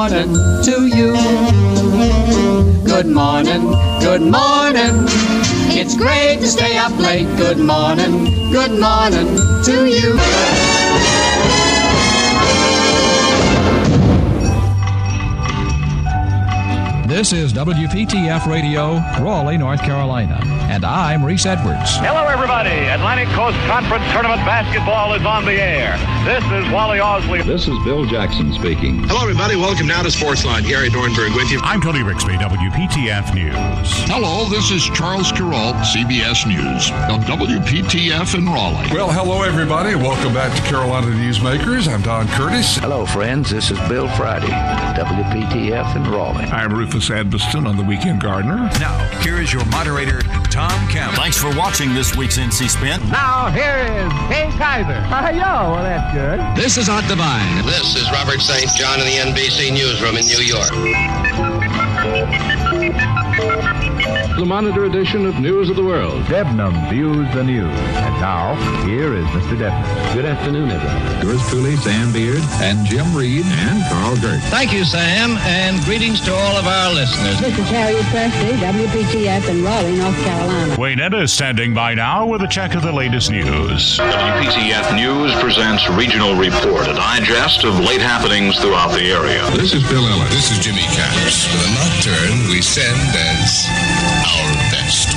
[0.00, 0.32] morning
[0.64, 1.12] to you.
[2.86, 3.60] Good morning,
[4.00, 4.94] good morning.
[5.76, 7.26] It's great to stay up late.
[7.36, 9.26] Good morning, good morning
[9.66, 10.16] to you.
[17.06, 20.40] This is WPTF Radio, Raleigh, North Carolina,
[20.70, 21.98] and I'm Reese Edwards.
[21.98, 22.70] Hello, everybody.
[22.70, 25.98] Atlantic Coast Conference Tournament basketball is on the air.
[26.24, 27.42] This is Wally Osley.
[27.46, 29.04] This is Bill Jackson speaking.
[29.04, 29.56] Hello, everybody.
[29.56, 30.68] Welcome now to Sportsline.
[30.68, 31.58] Gary Dornberg with you.
[31.62, 33.88] I'm Tony Rixby, WPTF News.
[34.04, 38.92] Hello, this is Charles Kuralt, CBS News, of WPTF in Raleigh.
[38.92, 39.94] Well, hello, everybody.
[39.94, 41.88] Welcome back to Carolina Newsmakers.
[41.88, 42.76] I'm Don Curtis.
[42.76, 43.48] Hello, friends.
[43.48, 44.52] This is Bill Friday,
[45.00, 46.44] WPTF in Raleigh.
[46.44, 48.68] I'm Rufus Edmisten on the Weekend Gardener.
[48.78, 51.16] Now, here is your moderator, Tom Campbell.
[51.16, 53.00] Thanks for watching this week's NC Spin.
[53.08, 55.00] Now, here is Kay Kyser.
[55.04, 55.72] Hi, ah, yo.
[55.72, 56.40] Well, that's good.
[56.56, 57.64] This is Art Divine.
[57.64, 58.68] This is Robert St.
[58.76, 60.70] John in the NBC Newsroom in New York.
[64.40, 66.22] The Monitor edition of News of the World.
[66.22, 67.76] Debnam views the news.
[67.76, 69.52] And now, here is Mr.
[69.52, 70.14] Debnam.
[70.14, 71.26] Good afternoon, everyone.
[71.26, 74.40] Yours truly, Sam Beard, and Jim Reed, and Carl Gert.
[74.44, 77.38] Thank you, Sam, and greetings to all of our listeners.
[77.38, 80.74] This is Harriet Presley, WPTF in Raleigh, North Carolina.
[80.80, 83.98] Wayne is standing by now with a check of the latest news.
[83.98, 89.44] WPTF News presents Regional Report, a digest of late happenings throughout the area.
[89.50, 90.30] This is Bill Ellis.
[90.30, 91.44] This is Jimmy Cash.
[91.44, 92.96] For the nocturne, we send
[93.36, 93.68] as
[94.26, 95.09] our best.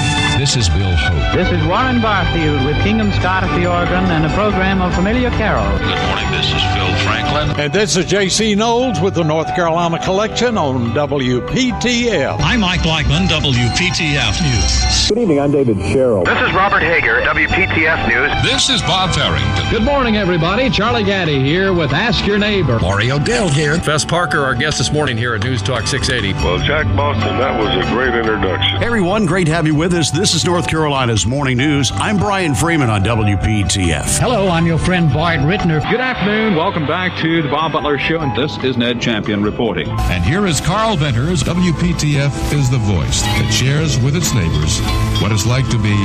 [0.44, 1.38] This is Bill Hope.
[1.38, 5.30] This is Warren Barfield with Kingdom Scott at the organ and a program of familiar
[5.30, 5.80] carols.
[5.80, 7.58] Good morning, this is Phil Franklin.
[7.58, 8.54] And this is J.C.
[8.54, 12.42] Knowles with the North Carolina Collection on WPTF.
[12.42, 15.08] I'm Mike Blackman, WPTF News.
[15.08, 16.26] Good evening, I'm David Sherrill.
[16.26, 18.44] This is Robert Hager, WPTF News.
[18.44, 19.72] This is Bob Farrington.
[19.72, 20.70] Good morning, everybody.
[20.70, 22.80] Charlie Gaddy here with Ask Your Neighbor.
[22.80, 23.78] Mario Dell here.
[23.78, 26.34] Fess Parker, our guest this morning here at News Talk 680.
[26.44, 28.80] Well, Jack Boston, that was a great introduction.
[28.80, 30.12] Hey, everyone, great to have you with us.
[30.12, 31.92] This is North Carolina's Morning News.
[31.94, 34.20] I'm Brian Freeman on WPTF.
[34.20, 35.80] Hello, I'm your friend Bart Rittner.
[35.92, 36.56] Good afternoon.
[36.56, 39.88] Welcome back to the Bob Butler Show, and this is Ned Champion reporting.
[39.90, 41.44] And here is Carl Venters.
[41.44, 44.80] WPTF is the voice that shares with its neighbors
[45.22, 45.96] what it's like to be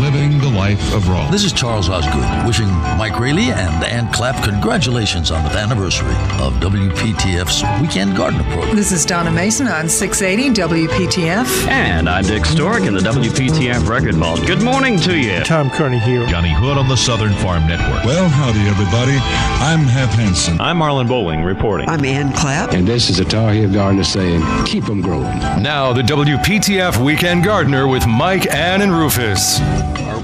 [0.00, 1.30] living the life of Raleigh.
[1.30, 2.68] This is Charles Osgood wishing
[2.98, 8.76] Mike Raley and Ann Clapp congratulations on the anniversary of WPTF's Weekend Gardener program.
[8.76, 11.68] This is Donna Mason on 680 WPTF.
[11.68, 14.46] And I'm Dick Stork in the WPTF Record Vault.
[14.46, 15.42] Good morning to you.
[15.44, 16.26] Tom Kearney here.
[16.26, 18.04] Johnny Hood on the Southern Farm Network.
[18.04, 19.16] Well, howdy, everybody.
[19.62, 20.60] I'm Hap Hansen.
[20.60, 21.88] I'm Marlon Bowling reporting.
[21.88, 22.72] I'm Ann Clapp.
[22.72, 25.38] And this is a Tar Heel Gardener saying, keep them growing.
[25.62, 29.60] Now, the WPTF Weekend Gardener with Mike, Ann, and Rufus.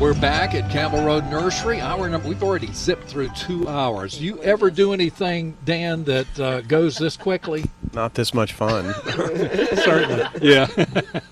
[0.01, 1.81] We're back at Campbell Road Nursery.
[1.81, 4.21] Hour number, we've already zipped through two hours.
[4.21, 7.65] You ever do anything, Dan, that uh, goes this quickly?
[7.93, 8.95] Not this much fun.
[9.05, 10.25] Certainly.
[10.41, 10.69] Yeah.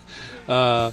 [0.48, 0.90] uh,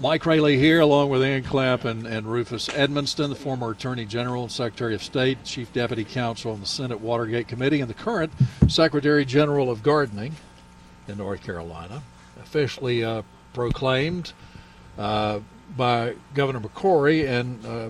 [0.00, 4.42] Mike Raley here, along with Ann Clapp and, and Rufus Edmisten, the former Attorney General
[4.42, 8.30] and Secretary of State, Chief Deputy Counsel on the Senate Watergate Committee, and the current
[8.68, 10.36] Secretary General of Gardening
[11.08, 12.02] in North Carolina,
[12.42, 13.22] officially uh,
[13.54, 14.34] proclaimed
[14.98, 15.40] uh,
[15.78, 17.88] by Governor McCrory, and uh,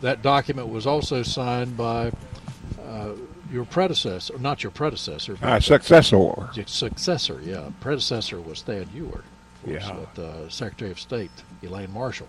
[0.00, 2.10] that document was also signed by
[2.82, 3.10] uh,
[3.52, 6.16] your predecessor, not your predecessor, uh, successor.
[6.16, 7.68] Your successor, yeah.
[7.80, 8.88] Predecessor was Thad
[9.66, 9.96] Eure yeah.
[9.96, 11.30] with uh, Secretary of State
[11.62, 12.28] Elaine Marshall.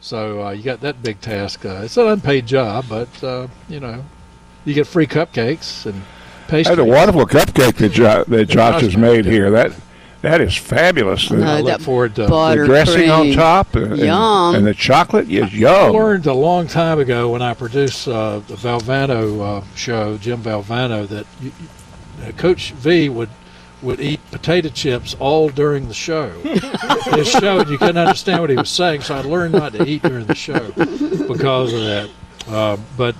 [0.00, 1.64] So uh, you got that big task.
[1.64, 4.04] Uh, it's an unpaid job, but uh, you know
[4.64, 6.02] you get free cupcakes and
[6.48, 6.76] pastries.
[6.76, 9.50] That's a wonderful cupcake that, jo- that Josh has made here.
[9.50, 9.72] That
[10.22, 11.30] that is fabulous.
[11.30, 13.10] No, I look forward to the dressing cream.
[13.10, 14.54] on top and, Yum.
[14.54, 15.92] and, the chocolate is I yum.
[15.92, 21.06] learned a long time ago when I produced uh, the Valvano uh, show, Jim Valvano,
[21.08, 21.52] that you,
[22.38, 23.28] Coach V would
[23.82, 26.30] would eat potato chips all during the show.
[27.14, 29.84] His show, and you couldn't understand what he was saying, so I learned not to
[29.86, 30.70] eat during the show
[31.28, 32.10] because of that.
[32.48, 33.14] Uh, but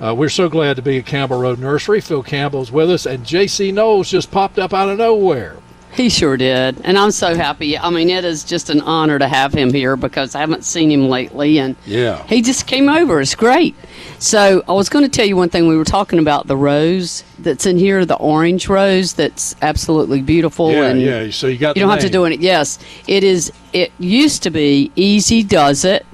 [0.00, 2.00] uh, we're so glad to be at Campbell Road Nursery.
[2.00, 3.70] Phil Campbell's with us, and J.C.
[3.70, 5.56] Knowles just popped up out of nowhere.
[5.92, 6.80] He sure did.
[6.84, 7.76] And I'm so happy.
[7.76, 10.90] I mean, it is just an honor to have him here because I haven't seen
[10.90, 11.58] him lately.
[11.58, 12.26] And yeah.
[12.26, 13.20] he just came over.
[13.20, 13.76] It's great.
[14.22, 15.66] So I was going to tell you one thing.
[15.66, 20.70] We were talking about the rose that's in here, the orange rose that's absolutely beautiful.
[20.70, 21.30] Yeah, and yeah.
[21.32, 22.40] So you got You don't have to do it.
[22.40, 22.78] Yes.
[23.08, 23.52] It is.
[23.72, 26.06] It used to be Easy Does It.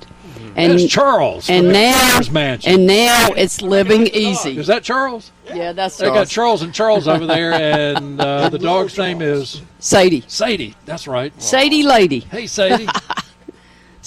[0.57, 1.51] And There's Charles.
[1.51, 2.21] And now,
[2.65, 4.59] and now it's Living Easy.
[4.59, 5.31] Is that Charles?
[5.55, 6.19] Yeah, that's They Charles.
[6.19, 10.25] got Charles and Charles over there, and uh, the dog's name is Sadie.
[10.27, 10.75] Sadie.
[10.85, 11.33] That's right.
[11.41, 12.21] Sadie Lady.
[12.21, 12.89] Hey, Sadie.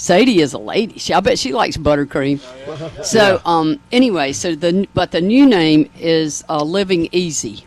[0.02, 0.98] Sadie is a lady.
[0.98, 2.40] She, I bet she likes buttercream.
[3.04, 7.66] So, um, anyway, so the but the new name is uh, Living Easy.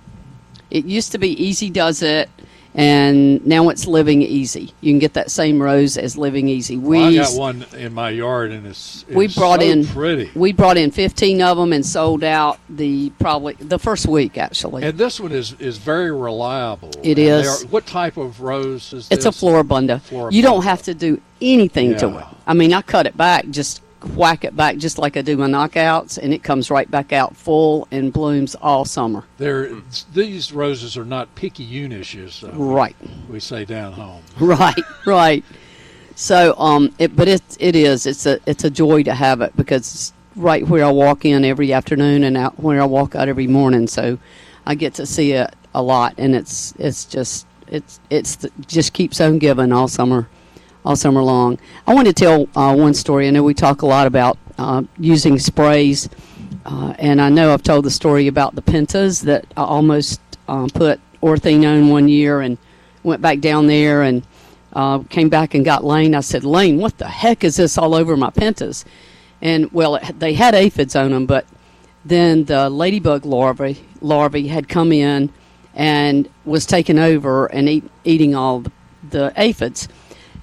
[0.70, 2.30] It used to be Easy Does It,
[2.76, 4.74] and now it's Living Easy.
[4.82, 6.78] You can get that same rose as Living Easy.
[6.78, 9.86] We well, I got one in my yard, and it's, it's we brought so in
[9.86, 10.30] pretty.
[10.36, 14.84] We brought in fifteen of them and sold out the probably the first week actually.
[14.84, 16.92] And this one is is very reliable.
[17.02, 17.64] It and is.
[17.64, 19.26] Are, what type of rose is it's this?
[19.26, 20.02] It's a floribunda.
[20.02, 20.34] floribunda.
[20.34, 21.98] You don't have to do anything yeah.
[21.98, 22.26] to it.
[22.46, 23.82] I mean, I cut it back just
[24.16, 27.36] whack it back just like I do my knockouts, and it comes right back out
[27.36, 29.24] full and blooms all summer.
[29.38, 29.72] There,
[30.14, 32.96] these roses are not picayunish, as uh, right.
[33.30, 34.24] We say down home.
[34.40, 34.76] Right,
[35.06, 35.44] right.
[36.16, 39.56] So, um, it, but it it is it's a it's a joy to have it
[39.58, 43.28] because it's right where I walk in every afternoon and out where I walk out
[43.28, 43.88] every morning.
[43.88, 44.18] So,
[44.66, 48.38] I get to see it a lot, and it's it's just it's it's
[48.68, 50.28] just keeps on giving all summer
[50.86, 51.58] all summer long.
[51.88, 53.28] I want to tell uh, one story.
[53.28, 56.08] I know we talk a lot about uh, using sprays,
[56.66, 60.70] uh, and I know I've told the story about the pentas that I almost um,
[60.70, 62.58] put orthene on one year and
[63.04, 64.26] went back down there and
[64.74, 66.14] uh, came back and got Lane.
[66.14, 68.86] I said, Lane, what the heck is this all over my pentas?
[69.42, 71.46] And well, it, they had aphids on them, but
[72.04, 75.32] then the ladybug larvae larvae had come in
[75.74, 78.72] and was taken over and eat, eating all the,
[79.10, 79.88] the aphids.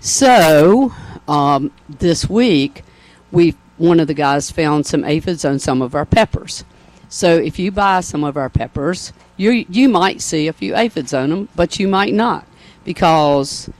[0.02, 0.93] So
[1.28, 2.82] um, this week,
[3.31, 6.64] we one of the guys found some aphids on some of our peppers.
[7.08, 11.14] So if you buy some of our peppers, you you might see a few aphids
[11.14, 12.44] on them, but you might not
[12.84, 13.70] because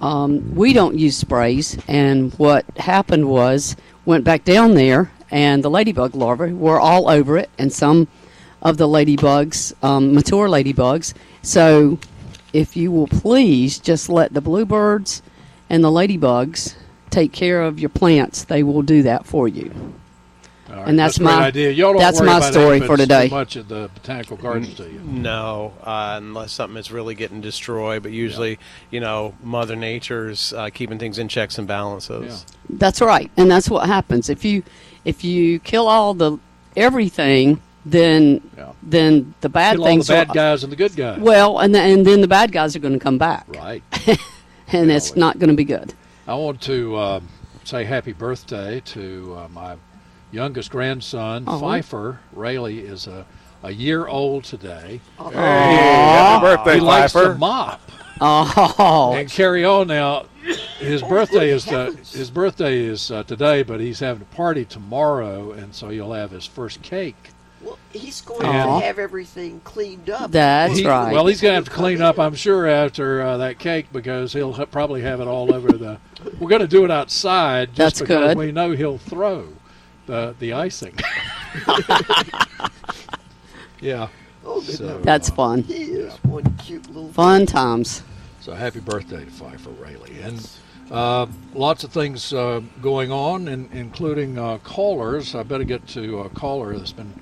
[0.00, 1.76] um, we don't use sprays.
[1.88, 3.74] And what happened was
[4.04, 8.06] went back down there, and the ladybug larvae were all over it, and some
[8.62, 11.12] of the ladybugs, um, mature ladybugs.
[11.42, 11.98] So
[12.52, 15.22] if you will please just let the bluebirds
[15.72, 16.76] and the ladybugs
[17.10, 19.94] take care of your plants, they will do that for you.
[20.68, 21.70] Right, and that's, that's my idea.
[21.70, 23.28] Y'all don't that's worry my about story for today.
[23.28, 25.00] much at the botanical gardens, do you?
[25.00, 28.02] No, uh, unless something is really getting destroyed.
[28.02, 28.56] But usually, yeah.
[28.90, 32.46] you know, Mother Nature's uh, keeping things in checks and balances.
[32.68, 32.76] Yeah.
[32.78, 34.62] That's right, and that's what happens if you
[35.04, 36.38] if you kill all the
[36.76, 37.60] everything.
[37.84, 38.74] Then, yeah.
[38.80, 40.08] then the bad kill things.
[40.08, 41.18] All the bad are, guys and the good guys.
[41.18, 43.44] Well, and the, and then the bad guys are going to come back.
[43.48, 43.82] Right.
[44.72, 44.94] and really.
[44.94, 45.94] it's not going to be good.
[46.26, 47.20] I want to uh,
[47.64, 49.76] say happy birthday to uh, my
[50.30, 51.58] youngest grandson, oh.
[51.60, 52.20] Pfeiffer.
[52.32, 53.26] Raley is a,
[53.62, 55.00] a year old today.
[55.18, 57.32] Hey, happy birthday, he likes Pfeiffer.
[57.34, 57.80] to mop.
[58.20, 59.14] Oh.
[59.16, 60.26] And carry on now.
[60.78, 65.52] His birthday is uh, his birthday is uh, today, but he's having a party tomorrow,
[65.52, 67.31] and so he'll have his first cake.
[67.62, 70.30] Well, he's going and to have everything cleaned up.
[70.32, 71.12] That's he, right.
[71.12, 74.32] Well, he's going to have to clean up, I'm sure, after uh, that cake because
[74.32, 75.98] he'll ha- probably have it all over the.
[76.38, 78.38] We're going to do it outside just That's because good.
[78.38, 79.48] we know he'll throw
[80.06, 80.98] the the icing.
[83.80, 84.08] yeah.
[84.44, 85.62] Oh, so, That's uh, fun.
[85.62, 86.30] He is yeah.
[86.30, 87.12] one cute little.
[87.12, 88.02] Fun times.
[88.40, 90.20] So happy birthday to Pfeiffer Raley.
[90.20, 90.50] And
[90.90, 95.34] uh, lots of things uh, going on, in, including uh, callers.
[95.34, 97.12] I better get to a caller that's been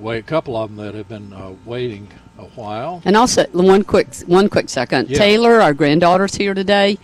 [0.00, 2.08] wait a couple of them that have been uh, waiting
[2.38, 3.02] a while.
[3.04, 5.10] And also one quick one quick second.
[5.10, 5.18] Yeah.
[5.18, 6.98] Taylor, our granddaughter's here today,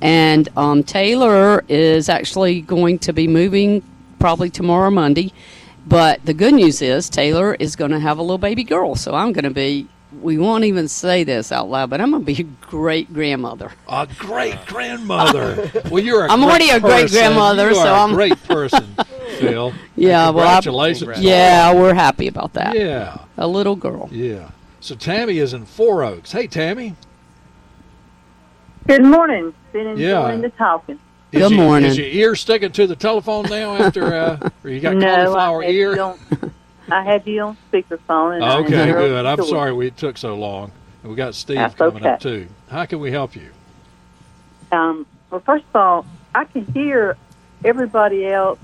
[0.00, 3.82] and um, Taylor is actually going to be moving
[4.18, 5.32] probably tomorrow Monday.
[5.86, 9.14] But the good news is Taylor is going to have a little baby girl, so
[9.14, 9.88] I'm going to be
[10.20, 13.72] we won't even say this out loud, but I'm going to be a great grandmother.
[13.88, 15.70] A great grandmother.
[15.90, 16.28] well, you're.
[16.28, 18.94] i I'm already a great grandmother, you so I'm a great person,
[19.48, 19.72] Phil.
[19.96, 21.18] Yeah, well, I- congratulations.
[21.20, 22.74] yeah, we're happy about that.
[22.76, 24.08] Yeah, a little girl.
[24.12, 24.50] yeah.
[24.80, 26.32] So Tammy is in Four Oaks.
[26.32, 26.96] Hey, Tammy.
[28.86, 29.54] Good morning.
[29.72, 30.20] Been Yeah.
[30.22, 30.98] enjoying the talking.
[31.30, 31.90] Is Good your- morning.
[31.90, 35.62] Is your ear sticking to the telephone now after, uh, or you got no, cauliflower
[35.62, 35.94] I ear?
[35.94, 36.18] You on,
[36.90, 38.36] I had you on speakerphone.
[38.36, 39.26] And I Okay, had you on good.
[39.26, 40.72] I'm the sorry we took so long.
[41.04, 42.48] We got Steve That's coming up too.
[42.70, 43.48] How can we help you?
[44.72, 47.16] Um, well, first of all, I can hear
[47.64, 48.58] everybody else,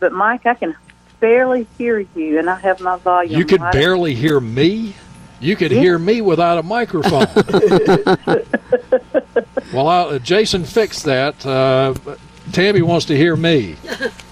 [0.00, 0.74] but Mike, I can
[1.20, 3.38] barely hear you, and I have my volume.
[3.38, 4.94] You could right- barely hear me.
[5.38, 7.20] You could hear me without a microphone.
[9.72, 11.46] well, I, uh, Jason fixed that.
[11.46, 11.94] Uh,
[12.52, 13.76] Tammy wants to hear me.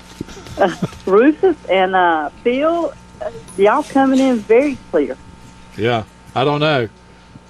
[1.06, 5.16] Rufus and uh, Phil, uh, y'all coming in very clear.
[5.76, 6.88] Yeah, I don't know.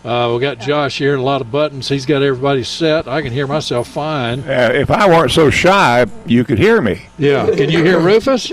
[0.05, 1.89] Uh, we got Josh here and a lot of buttons.
[1.89, 3.09] He's got everybody set.
[3.09, 4.41] I can hear myself fine.
[4.41, 7.07] Uh, if I weren't so shy, you could hear me.
[7.19, 7.47] Yeah.
[7.47, 8.53] Can you hear Rufus?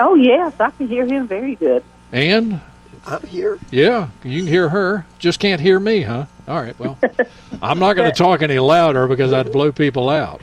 [0.00, 1.82] Oh yes, I can hear him very good.
[2.12, 2.60] And
[3.06, 3.58] I'm here.
[3.70, 5.06] yeah, you can hear her.
[5.18, 6.26] Just can't hear me, huh?
[6.46, 6.78] All right.
[6.78, 6.98] Well,
[7.62, 10.42] I'm not going to talk any louder because I'd blow people out.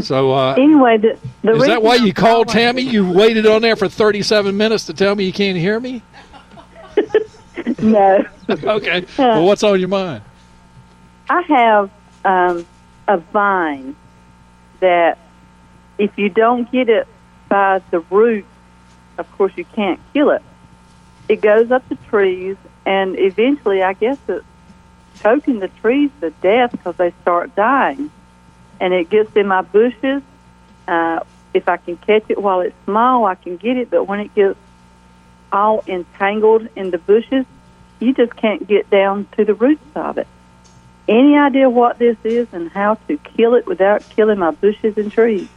[0.00, 2.82] So uh, anyway, the, the is that why you called Tammy?
[2.82, 6.02] You waited on there for 37 minutes to tell me you can't hear me?
[7.82, 8.24] No.
[8.48, 9.04] okay.
[9.18, 10.22] Well, what's on your mind?
[11.28, 11.90] I have
[12.24, 12.66] um,
[13.06, 13.96] a vine
[14.80, 15.18] that
[15.98, 17.06] if you don't get it
[17.48, 18.44] by the root,
[19.18, 20.42] of course you can't kill it.
[21.28, 24.44] It goes up the trees, and eventually, I guess it's
[25.20, 28.10] choking the trees to death because they start dying.
[28.80, 30.22] And it gets in my bushes.
[30.86, 31.20] Uh,
[31.52, 33.90] if I can catch it while it's small, I can get it.
[33.90, 34.58] But when it gets
[35.52, 37.44] all entangled in the bushes,
[38.00, 40.26] you just can't get down to the roots of it.
[41.08, 45.10] Any idea what this is and how to kill it without killing my bushes and
[45.10, 45.48] trees?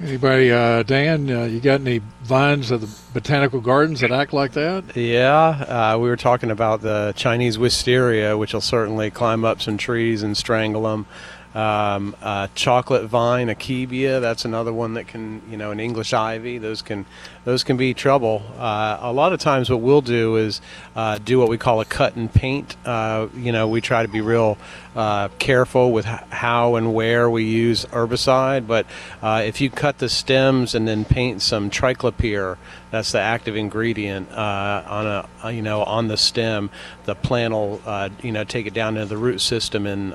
[0.00, 4.52] Anybody, uh, Dan, uh, you got any vines of the botanical gardens that act like
[4.52, 4.96] that?
[4.96, 9.76] Yeah, uh, we were talking about the Chinese wisteria, which will certainly climb up some
[9.76, 11.06] trees and strangle them.
[11.52, 16.58] Um, uh, chocolate vine, akebia, that's another one that can, you know, an English ivy.
[16.58, 17.04] Those can,
[17.48, 18.42] those can be trouble.
[18.58, 20.60] Uh, a lot of times, what we'll do is
[20.94, 22.76] uh, do what we call a cut and paint.
[22.84, 24.58] Uh, you know, we try to be real
[24.94, 28.66] uh, careful with how and where we use herbicide.
[28.66, 28.84] But
[29.22, 32.58] uh, if you cut the stems and then paint some triclopyr,
[32.90, 36.68] that's the active ingredient uh, on a you know on the stem.
[37.06, 37.80] The plant will
[38.22, 40.12] you know take it down into the root system and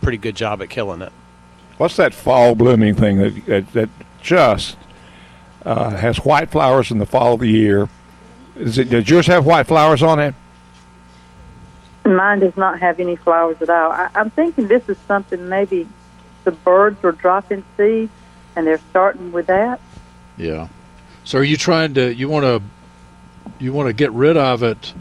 [0.00, 1.12] pretty good job at killing it.
[1.78, 3.88] What's that fall blooming thing that that, that
[4.22, 4.76] just
[5.68, 7.88] uh, has white flowers in the fall of the year?
[8.56, 10.34] Is it, does yours have white flowers on it?
[12.06, 13.92] Mine does not have any flowers at all.
[13.92, 15.86] I, I'm thinking this is something maybe
[16.44, 18.10] the birds were dropping seeds
[18.56, 19.78] and they're starting with that.
[20.38, 20.68] Yeah.
[21.24, 22.62] So are you trying to you want to
[23.62, 24.94] you want to get rid of it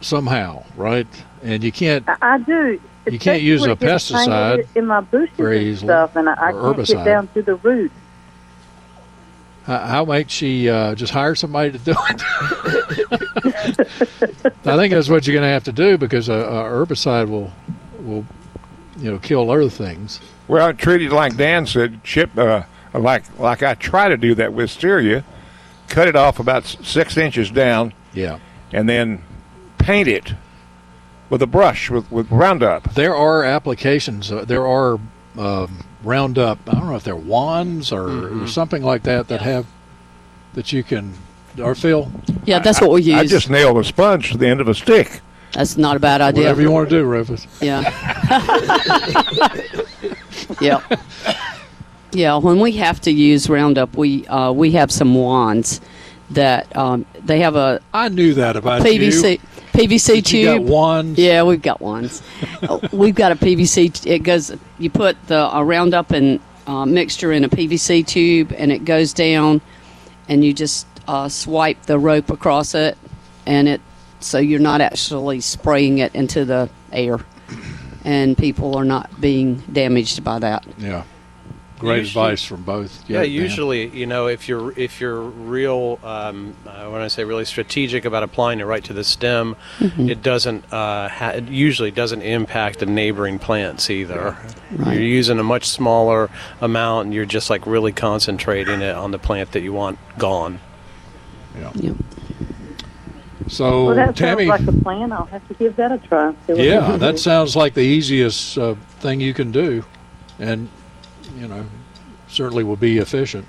[0.00, 1.08] somehow, right?
[1.42, 2.80] And you can't I, I do.
[3.06, 5.78] You can't especially use when a it gets tangled pesticide in my bushes very and
[5.78, 6.94] stuff, and I, I or can't herbicide.
[6.94, 7.90] get down to the root.
[9.64, 12.22] How, might she uh, just hire somebody to do it?
[14.66, 17.52] I think that's what you're going to have to do because a, a herbicide will
[18.00, 18.26] will
[18.98, 20.20] you know kill other things.
[20.48, 24.52] Well, treat it like Dan said, chip uh, like like I try to do that
[24.52, 25.24] with wisteria,
[25.88, 27.94] cut it off about six inches down.
[28.12, 28.38] Yeah.
[28.72, 29.22] And then
[29.78, 30.34] paint it
[31.30, 32.94] with a brush with, with Roundup.
[32.94, 34.30] There are applications.
[34.32, 34.98] Uh, there are
[35.38, 36.58] um, Roundup.
[36.68, 38.44] I don't know if they're wands or, Mm-hmm.
[38.44, 39.66] or something like that that have
[40.54, 41.14] that you can.
[41.62, 42.10] Or Phil,
[42.46, 43.16] Yeah, that's what we use.
[43.16, 45.20] I just nailed a sponge to the end of a stick.
[45.52, 46.44] That's not a bad idea.
[46.44, 47.46] whatever you want to do, Rufus.
[47.60, 47.82] Yeah.
[50.60, 50.80] yeah.
[52.12, 52.36] Yeah.
[52.36, 55.80] When we have to use Roundup, we uh, we have some wands
[56.30, 59.38] that um, they have a I knew that about PVC you.
[59.72, 60.34] PVC tube.
[60.34, 61.18] you got wands.
[61.18, 62.22] Yeah, we've got wands.
[62.62, 63.92] Uh, we've got a PVC.
[63.92, 64.52] t- It goes.
[64.78, 66.38] You put the uh, Roundup and
[66.68, 69.60] uh, mixture in a PVC tube, and it goes down,
[70.28, 72.96] and you just uh, swipe the rope across it,
[73.46, 73.80] and it
[74.20, 77.18] so you're not actually spraying it into the air,
[78.04, 80.64] and people are not being damaged by that.
[80.78, 81.02] Yeah.
[81.82, 83.02] Great Usually- advice from both.
[83.08, 83.30] Yeah, Dan.
[83.32, 88.04] usually, you know, if you're if you're real, um, uh, when I say really strategic
[88.04, 90.08] about applying it right to the stem, Mhm.
[90.08, 94.36] it doesn't uh, ha- it usually doesn't impact the neighboring plants either.
[94.76, 94.94] Right.
[94.94, 99.18] You're using a much smaller amount, and you're just like really concentrating it on the
[99.18, 100.60] plant that you want gone.
[101.74, 101.92] Yeah.
[103.48, 105.12] So well, that Tammy, sounds like a plan.
[105.12, 106.30] I'll have to give that a try.
[106.46, 109.84] See what I yeah, that sounds like the easiest uh, thing you can do,
[110.38, 110.68] and
[111.42, 111.66] you know,
[112.28, 113.46] certainly will be efficient.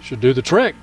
[0.00, 0.76] Should do the trick.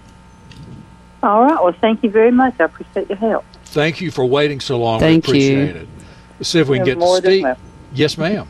[1.24, 1.64] All right.
[1.64, 2.56] Well, thank you very much.
[2.60, 3.46] I appreciate your help.
[3.64, 5.00] Thank you for waiting so long.
[5.00, 5.62] Thank we you.
[5.62, 5.90] appreciate it.
[6.38, 7.48] Let's see if we can get more to Steve.
[7.94, 8.48] Yes, ma'am.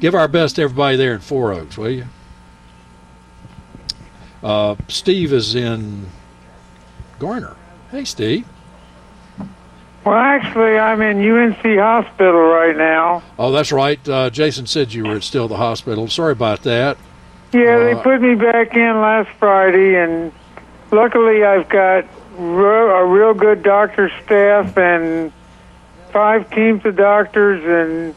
[0.00, 2.06] Give our best to everybody there in Four Oaks, will you?
[4.42, 6.06] Uh, Steve is in
[7.20, 7.56] Garner.
[7.92, 8.46] Hey, Steve.
[10.04, 13.22] Well, actually, I'm in UNC Hospital right now.
[13.38, 14.08] Oh, that's right.
[14.08, 16.08] Uh, Jason said you were still at the hospital.
[16.08, 16.96] Sorry about that.
[17.52, 20.32] Yeah, they Uh, put me back in last Friday, and
[20.90, 22.04] luckily I've got
[22.38, 25.32] re- a real good doctor staff and
[26.10, 28.14] five teams of doctors, and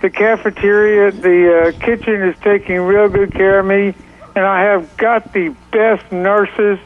[0.00, 3.94] the cafeteria, the uh, kitchen is taking real good care of me,
[4.34, 6.78] and I have got the best nurses.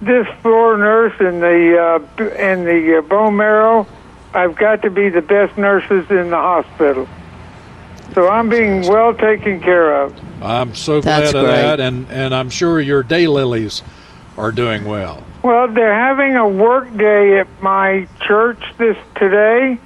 [0.00, 3.86] This floor nurse and the uh, and the uh, bone marrow,
[4.32, 7.06] I've got to be the best nurses in the hospital.
[8.14, 10.14] So I'm being well taken care of.
[10.42, 11.56] I'm so That's glad of great.
[11.56, 13.82] that, and, and I'm sure your daylilies
[14.36, 15.22] are doing well.
[15.42, 19.78] Well, they're having a work day at my church this today,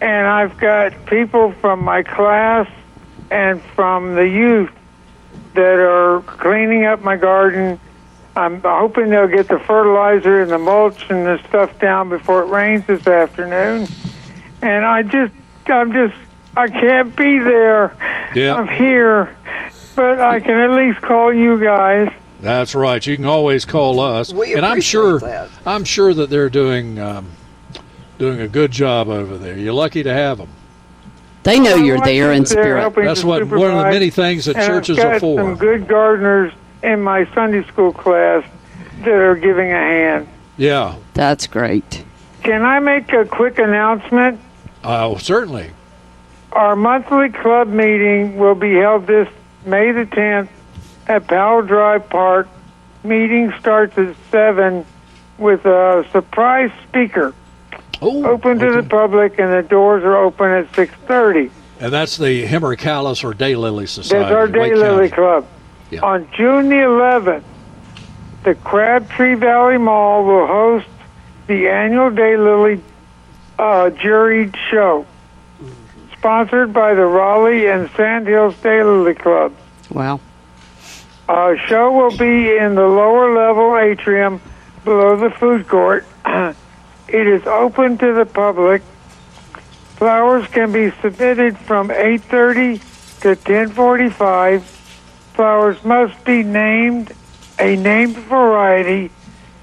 [0.00, 2.68] and I've got people from my class
[3.30, 4.70] and from the youth
[5.54, 7.78] that are cleaning up my garden.
[8.34, 12.46] I'm hoping they'll get the fertilizer and the mulch and the stuff down before it
[12.46, 13.86] rains this afternoon.
[14.62, 15.34] And I just,
[15.66, 16.14] I'm just,
[16.56, 17.94] I can't be there.
[18.34, 18.54] Yeah.
[18.54, 19.36] I'm here,
[19.94, 22.12] but I can at least call you guys.
[22.40, 23.04] That's right.
[23.06, 25.48] You can always call us, We and I'm sure that.
[25.64, 27.30] I'm sure that they're doing um,
[28.18, 29.56] doing a good job over there.
[29.56, 30.48] You're lucky to have them.
[31.44, 32.94] They know you're My there in kids spirit.
[32.94, 35.38] That's what- one of the many things that and churches I've are got for.
[35.40, 38.44] Some good gardeners in my Sunday school class
[39.00, 40.28] that are giving a hand.
[40.56, 40.94] Yeah.
[41.14, 42.04] That's great.
[42.44, 44.40] Can I make a quick announcement?
[44.84, 45.70] Oh, certainly.
[46.52, 49.28] Our monthly club meeting will be held this
[49.64, 50.48] May the 10th
[51.06, 52.48] at Powell Drive Park.
[53.04, 54.86] Meeting starts at 7
[55.38, 57.34] with a surprise speaker.
[58.00, 61.50] Oh, open to the public and the doors are open at 6:30.
[61.80, 64.24] And that's the Hemerocallis or Daylily Society.
[64.24, 65.46] That's our Daylily Club.
[65.90, 66.00] Yeah.
[66.02, 67.42] On June the 11th,
[68.44, 70.86] the Crabtree Valley Mall will host
[71.46, 72.80] the annual Daylily
[73.58, 75.06] uh, juried show,
[76.22, 79.52] sponsored by the Raleigh and Sandhills Daily Club.
[79.90, 80.20] Wow.
[81.28, 84.40] Uh, show will be in the lower level atrium
[84.84, 86.06] below the food court.
[87.08, 88.82] it is open to the public.
[89.96, 92.78] Flowers can be submitted from 8:30
[93.22, 94.62] to 10:45.
[95.34, 97.10] Flowers must be named
[97.58, 99.10] a named variety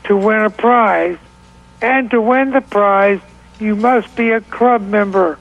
[0.03, 1.19] to win a prize,
[1.81, 3.21] and to win the prize,
[3.61, 5.37] you must be a club member,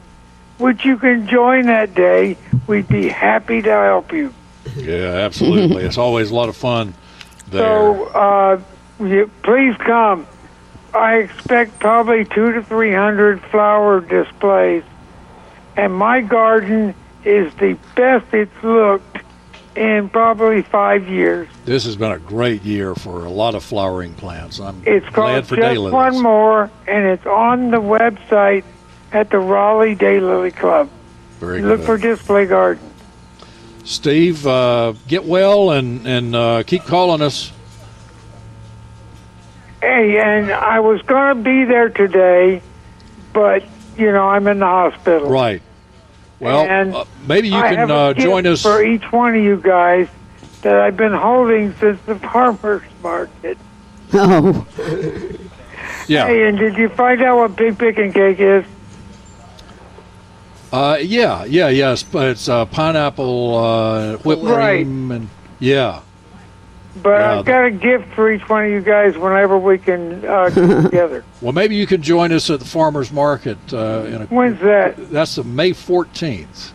[0.59, 2.37] which you can join that day.
[2.67, 4.35] We'd be happy to help you.
[4.77, 5.85] Yeah, absolutely.
[5.85, 6.95] it's always a lot of fun
[7.49, 7.63] there.
[7.63, 8.61] So uh,
[9.01, 10.27] you, please come.
[10.95, 14.85] I expect probably two to three hundred flower displays,
[15.77, 19.19] and my garden is the best it's looked
[19.77, 21.47] in probably five years.
[21.65, 24.59] this has been a great year for a lot of flowering plants.
[24.59, 25.93] I'm It's glad for Just Daylilies.
[25.93, 28.65] One More, and it's on the website
[29.13, 30.89] at the Raleigh Daylily Club.
[31.41, 31.87] Very Look good.
[31.87, 32.83] for display garden.
[33.85, 37.53] Steve, uh, get well and and uh, keep calling us.
[39.81, 42.61] Hey, and I was going to be there today,
[43.33, 43.63] but
[43.97, 45.31] you know I'm in the hospital.
[45.31, 45.63] Right.
[46.41, 48.63] Well, And uh, maybe you I can uh, join us.
[48.63, 50.09] for each one of you guys
[50.63, 53.59] that I've been holding since the farmers market.
[54.13, 54.67] Oh.
[56.07, 56.27] Yeah.
[56.27, 58.65] Hey, and did you find out what Pig Pickin' Cake is?
[60.73, 62.03] Uh, yeah, yeah, yes.
[62.03, 64.85] But it's uh, pineapple uh, whipped Right.
[64.85, 65.29] cream and
[65.59, 66.01] yeah.
[67.03, 70.25] But Yeah, I've got a gift for each one of you guys whenever we can
[70.25, 71.25] uh, get together.
[71.41, 73.57] Well, maybe you can join us at the farmers market.
[73.73, 75.11] Uh, in a, When's that?
[75.11, 76.73] That's the May fourteenth.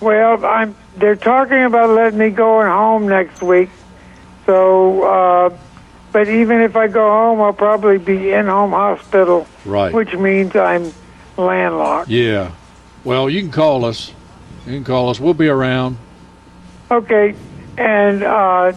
[0.00, 0.74] Well, I'm.
[0.96, 3.68] They're talking about letting me go home next week.
[4.46, 5.56] So, uh,
[6.12, 9.92] but even if I go home, I'll probably be in home hospital, Right.
[9.92, 10.92] which means I'm
[11.36, 12.08] landlocked.
[12.08, 12.50] Yeah.
[13.04, 14.12] Well, you can call us.
[14.66, 15.18] You can call us.
[15.20, 15.96] We'll be around.
[16.90, 17.34] Okay,
[17.78, 18.72] and uh,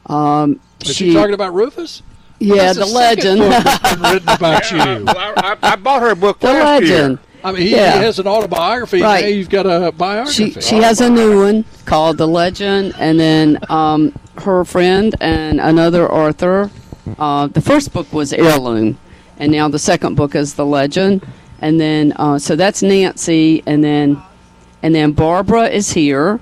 [0.07, 2.01] Um, Is she talking about Rufus?
[2.39, 3.39] Yeah, That's the, legend.
[3.39, 4.77] book that's written about you.
[4.79, 6.89] I, I, I bought her a book the last legend.
[7.17, 7.19] year.
[7.43, 7.97] I mean, he, Yeah.
[7.99, 9.01] he has an autobiography.
[9.01, 9.21] Right.
[9.21, 10.51] Now you've got a biography.
[10.51, 15.59] She she has a new one called "The Legend," and then um, her friend and
[15.59, 16.69] another author.
[17.17, 18.97] Uh, the first book was Heirloom,
[19.37, 21.25] and now the second book is "The Legend."
[21.61, 24.21] And then uh, so that's Nancy, and then
[24.83, 26.39] and then Barbara is here,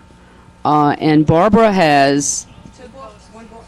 [0.66, 3.28] uh, and Barbara has two books.
[3.34, 3.66] One book.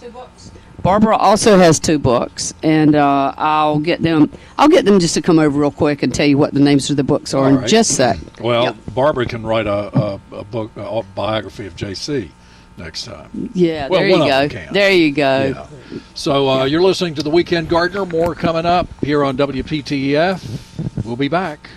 [0.00, 0.50] Two books.
[0.86, 4.30] Barbara also has two books, and uh, I'll get them.
[4.56, 6.88] I'll get them just to come over real quick and tell you what the names
[6.90, 8.18] of the books are All in just a sec.
[8.40, 12.30] Well, Barbara can write a, a, a book, a biography of JC
[12.76, 13.50] next time.
[13.52, 14.40] Yeah, Well, there you of go.
[14.42, 14.72] them can.
[14.72, 15.66] There you go.
[16.14, 18.06] So uh, you're listening to the Weekend Gardener.
[18.06, 21.04] More coming up here on WPTEF.
[21.04, 21.68] We'll be back.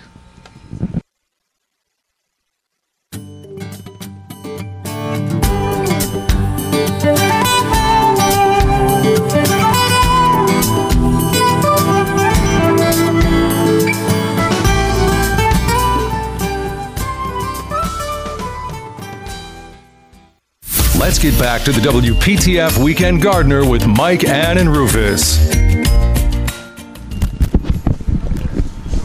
[21.10, 25.38] Let's get back to the WPTF Weekend Gardener with Mike, Ann, and Rufus.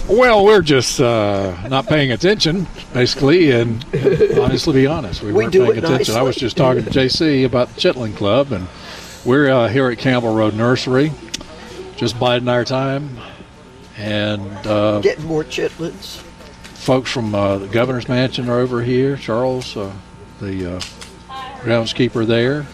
[0.07, 3.83] Well, we're just uh, not paying attention, basically, and
[4.39, 6.13] honestly, be honest, we, We weren't do paying it attention.
[6.13, 8.67] I was just talking to JC about the Chitlin Club, and
[9.25, 11.11] we're uh, here at Campbell Road Nursery,
[11.95, 13.17] just biding our time,
[13.97, 16.17] and uh, Getting more chitlins.
[16.75, 19.17] folks from uh, the governor's mansion are over here.
[19.17, 19.91] Charles, uh,
[20.39, 20.81] the uh,
[21.65, 22.65] groundskeeper there,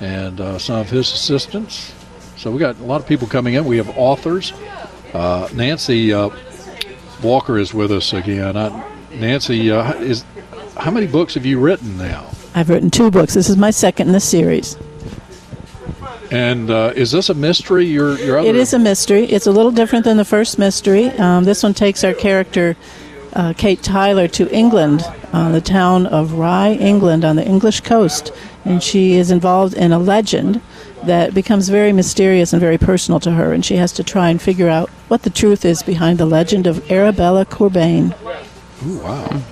[0.00, 1.94] and uh, some of his assistants.
[2.36, 3.64] So we got a lot of people coming in.
[3.64, 4.52] We have authors.
[5.12, 6.30] Uh, Nancy uh,
[7.22, 8.56] Walker is with us again.
[8.56, 10.24] I, Nancy, uh, is
[10.76, 12.30] how many books have you written now?
[12.54, 13.34] I've written two books.
[13.34, 14.76] This is my second in the series.
[16.30, 17.86] And uh, is this a mystery?
[17.86, 19.24] Your your other It is a mystery.
[19.24, 21.06] It's a little different than the first mystery.
[21.18, 22.76] Um, this one takes our character,
[23.34, 28.32] uh, Kate Tyler, to England, uh, the town of Rye, England, on the English coast.
[28.64, 30.60] And she is involved in a legend
[31.04, 33.52] that becomes very mysterious and very personal to her.
[33.52, 36.66] And she has to try and figure out what the truth is behind the legend
[36.66, 38.14] of Arabella Courbain.
[38.86, 39.42] Ooh, wow.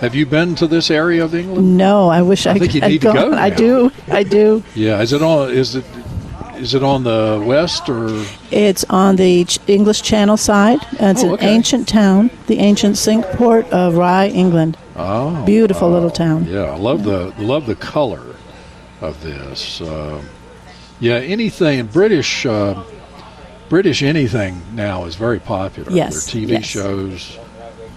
[0.00, 1.76] Have you been to this area of England?
[1.76, 3.92] No, I wish I, I think you had need to go I do.
[4.08, 4.62] I do.
[4.74, 5.02] Yeah.
[5.02, 5.42] Is it all?
[5.42, 5.84] Is it
[6.60, 8.08] is it on the west or?
[8.50, 10.78] It's on the Ch- English Channel side.
[10.92, 14.76] It's Oh, an ancient town, the ancient Cinque Port of Rye, England.
[14.96, 16.46] Oh, Beautiful little town.
[16.48, 18.22] Yeah, I love the love the color
[19.00, 19.80] of this.
[19.80, 20.20] Um
[21.00, 22.82] yeah, anything British uh,
[23.70, 25.90] British anything now is very popular.
[25.90, 26.64] Yes, their TV yes.
[26.66, 27.38] shows,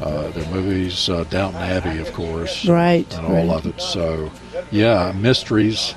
[0.01, 3.49] uh, their movies, uh, Downton Abbey, of course, Right, and all right.
[3.49, 3.81] of it.
[3.81, 4.31] So,
[4.71, 5.95] yeah, mysteries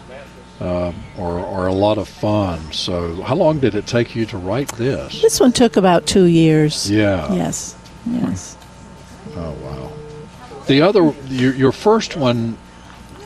[0.60, 2.72] um, are, are a lot of fun.
[2.72, 5.20] So, how long did it take you to write this?
[5.22, 6.90] This one took about two years.
[6.90, 7.32] Yeah.
[7.32, 7.76] Yes.
[8.06, 8.56] Yes.
[9.36, 9.92] Oh wow.
[10.66, 12.56] The other, your, your first one,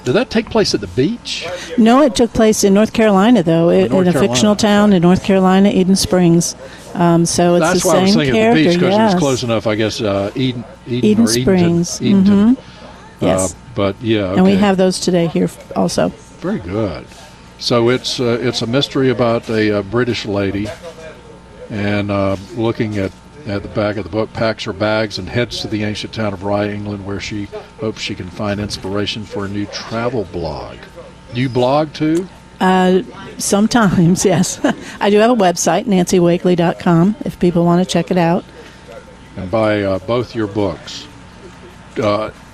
[0.04, 1.46] did that take place at the beach?
[1.78, 5.02] No, it took place in North Carolina, though, it, in a Carolina, fictional town in
[5.02, 6.54] North Carolina, Eden Springs.
[6.94, 8.62] Um, so it's That's the why same I was thinking character.
[8.62, 9.12] the beach because yes.
[9.12, 9.66] it was close enough.
[9.66, 12.00] I guess uh, Eden, Eden, Eden Springs.
[12.00, 12.32] Edenton.
[12.32, 12.56] Edenton.
[12.56, 12.62] Mhm.
[13.20, 13.52] Yes.
[13.52, 14.36] Uh, but yeah, okay.
[14.36, 16.08] And we have those today here also.
[16.40, 17.06] very good.
[17.60, 20.66] So it's uh, it's a mystery about a uh, British lady,
[21.68, 23.12] and uh, looking at
[23.46, 26.32] at the back of the book, packs her bags and heads to the ancient town
[26.32, 27.44] of Rye, England, where she
[27.78, 30.78] hopes she can find inspiration for a new travel blog.
[31.34, 32.28] Do you blog too?
[32.60, 33.02] Uh,
[33.38, 34.60] sometimes, yes.
[35.00, 38.44] I do have a website, nancywakely.com, if people want to check it out.
[39.36, 41.06] and buy uh, both your books.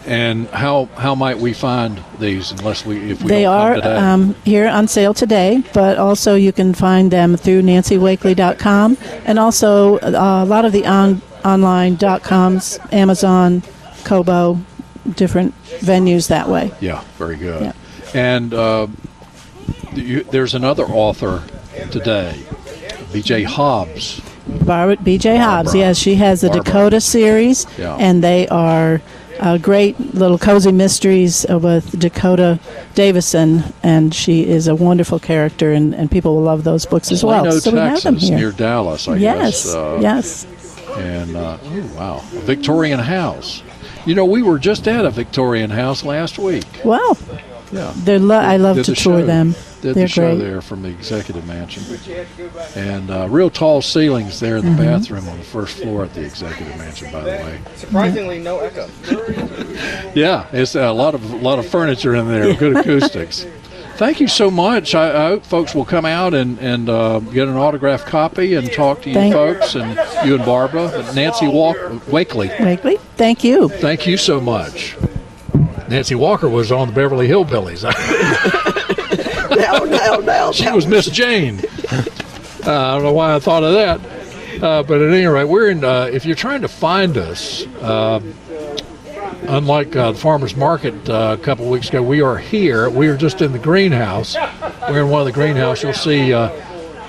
[0.07, 4.69] And how how might we find these unless we if we They are um, here
[4.69, 10.47] on sale today, but also you can find them through nancywakely.com and also uh, a
[10.47, 13.63] lot of the on, online dot coms, Amazon,
[14.05, 14.61] Kobo,
[15.17, 16.71] different venues that way.
[16.81, 17.63] yeah, very good.
[17.63, 17.73] Yeah.
[18.15, 18.87] And uh,
[19.93, 21.43] you, there's another author
[21.91, 22.39] today,
[23.13, 23.43] B.J.
[23.43, 24.21] Hobbs.
[24.65, 25.37] Barbara B.J.
[25.39, 26.51] Hobbs, yes, she has the.
[26.51, 27.97] Dakota series, Yeah.
[27.99, 29.03] and they are
[29.41, 32.59] uh, great little cozy mysteries uh, with Dakota
[32.95, 37.25] Davison, and she is a wonderful character, and, and people will love those books as
[37.25, 37.43] well.
[37.43, 38.39] Plano, so we have them here.
[38.39, 39.75] near Dallas, I yes, guess.
[39.75, 40.47] Uh, yes.
[40.97, 43.63] And uh, oh wow, a Victorian house.
[44.07, 46.65] You know, we were just at a Victorian house last week.
[46.85, 47.19] Well,
[47.73, 47.93] Yeah.
[47.97, 49.55] they're lo- I love Did to the tour show- them.
[49.83, 50.45] Did They're the show great.
[50.45, 51.85] there from the executive mansion,
[52.75, 54.85] and uh, real tall ceilings there in the Mhm.
[54.87, 57.13] bathroom on the first floor at the executive mansion.
[57.13, 58.89] By the way, Surprisingly, no echo.
[60.15, 63.47] yeah, it's a lot of a lot of furniture in there, good acoustics.
[63.97, 64.95] Thank you so much.
[64.95, 68.71] I, I hope folks will come out and and uh, get an autographed copy and
[68.73, 71.77] talk to you Thank- folks and you and Barbara, Nancy Walk
[72.11, 72.49] Wakely.
[72.61, 73.69] Wakely, thank you.
[73.69, 74.97] Thank you so much.
[75.89, 77.85] Nancy Walker was on the Beverly Hillbillies.
[79.57, 80.53] now, now, now.
[80.53, 81.61] She was Miss Jane.
[82.67, 84.01] Uh, I don't know why I thought of that.
[84.63, 85.85] Uh, but at any rate, we're in.
[85.85, 88.21] Uh, if you're trying to find us, uh,
[89.49, 92.91] unlike uh, the farmers market uh, a couple of weeks ago, we are here.
[92.91, 94.37] We are just in the greenhouse.
[94.89, 95.83] We're in one of the greenhouse.
[95.83, 96.51] You'll see uh,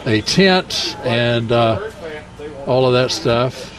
[0.06, 1.92] a tent and uh,
[2.66, 3.74] all of that stuff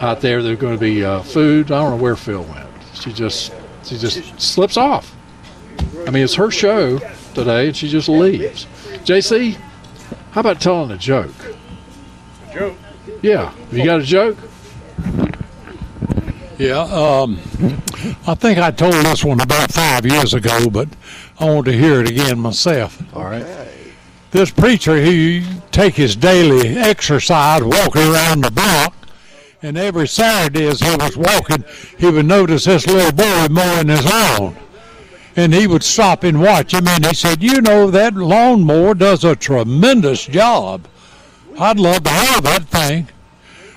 [0.00, 0.42] out there.
[0.42, 1.72] There's going to be uh, food.
[1.72, 2.68] I don't know where Phil went.
[2.94, 3.52] She just
[3.88, 5.14] she just slips off.
[6.06, 6.98] I mean, it's her show
[7.34, 8.66] today, and she just leaves.
[9.04, 9.56] JC,
[10.32, 11.34] how about telling a joke?
[12.52, 12.76] Joke.
[13.22, 14.36] Yeah, you got a joke?
[16.58, 17.38] Yeah, um,
[18.26, 20.88] I think I told this one about five years ago, but
[21.38, 23.00] I want to hear it again myself.
[23.14, 23.46] All right.
[24.30, 28.94] This preacher, he take his daily exercise walking around the block,
[29.62, 31.64] and every Saturday as he was walking,
[31.98, 34.56] he would notice this little boy mowing his lawn.
[35.36, 39.22] and he would stop and watch him, and he said, "You know that lawnmower does
[39.22, 40.88] a tremendous job.
[41.56, 43.06] I'd love to have that thing."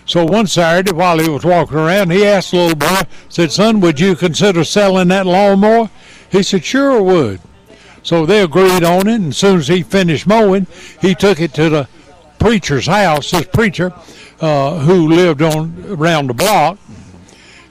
[0.07, 3.79] So one Saturday, while he was walking around, he asked the little boy, said, "Son,
[3.79, 5.91] would you consider selling that lawnmower?"
[6.31, 7.39] He said, "Sure would."
[8.01, 10.65] So they agreed on it, and as soon as he finished mowing,
[10.99, 11.87] he took it to the
[12.41, 13.31] preacher's house.
[13.31, 13.93] This preacher,
[14.41, 16.77] uh, who lived on around the block,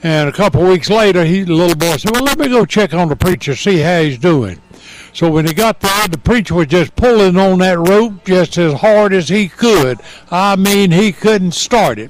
[0.01, 2.93] and a couple weeks later, he the little boy said, "Well, let me go check
[2.93, 4.59] on the preacher, see how he's doing."
[5.13, 8.73] So when he got there, the preacher was just pulling on that rope just as
[8.79, 9.99] hard as he could.
[10.31, 12.09] I mean, he couldn't start it.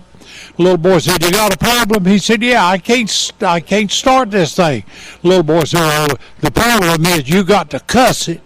[0.55, 3.91] The little boy said, "You got a problem?" He said, "Yeah, I can't, I can't
[3.91, 4.83] start this thing."
[5.23, 8.41] The little boy said, "Oh, the problem is you got to cuss it."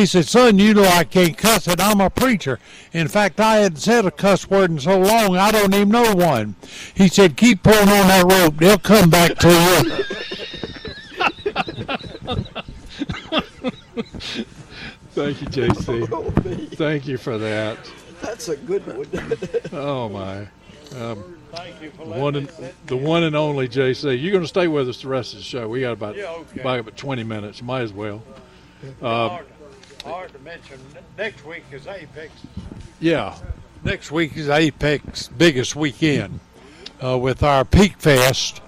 [0.00, 1.78] He said, Son, you know I can't cuss it.
[1.78, 2.58] I'm a preacher.
[2.94, 6.14] In fact, I hadn't said a cuss word in so long, I don't even know
[6.14, 6.54] one.
[6.94, 8.56] He said, Keep pulling on that rope.
[8.56, 9.56] They'll come back to you.
[15.10, 16.76] Thank you, JC.
[16.76, 17.76] Thank you for that.
[18.22, 19.06] That's a good one.
[19.74, 20.48] oh, my.
[20.98, 22.50] Um, the one, and,
[22.86, 24.18] the one and only JC.
[24.18, 25.68] You're going to stay with us the rest of the show.
[25.68, 26.62] We got about, yeah, okay.
[26.62, 27.60] about, about 20 minutes.
[27.62, 28.22] Might as well.
[29.02, 29.40] Uh,
[30.02, 30.78] hard to mention.
[31.18, 32.32] Next week is Apex.
[33.00, 33.36] Yeah.
[33.84, 36.40] Next week is Apex biggest weekend
[37.02, 38.60] uh, with our Peak Fest,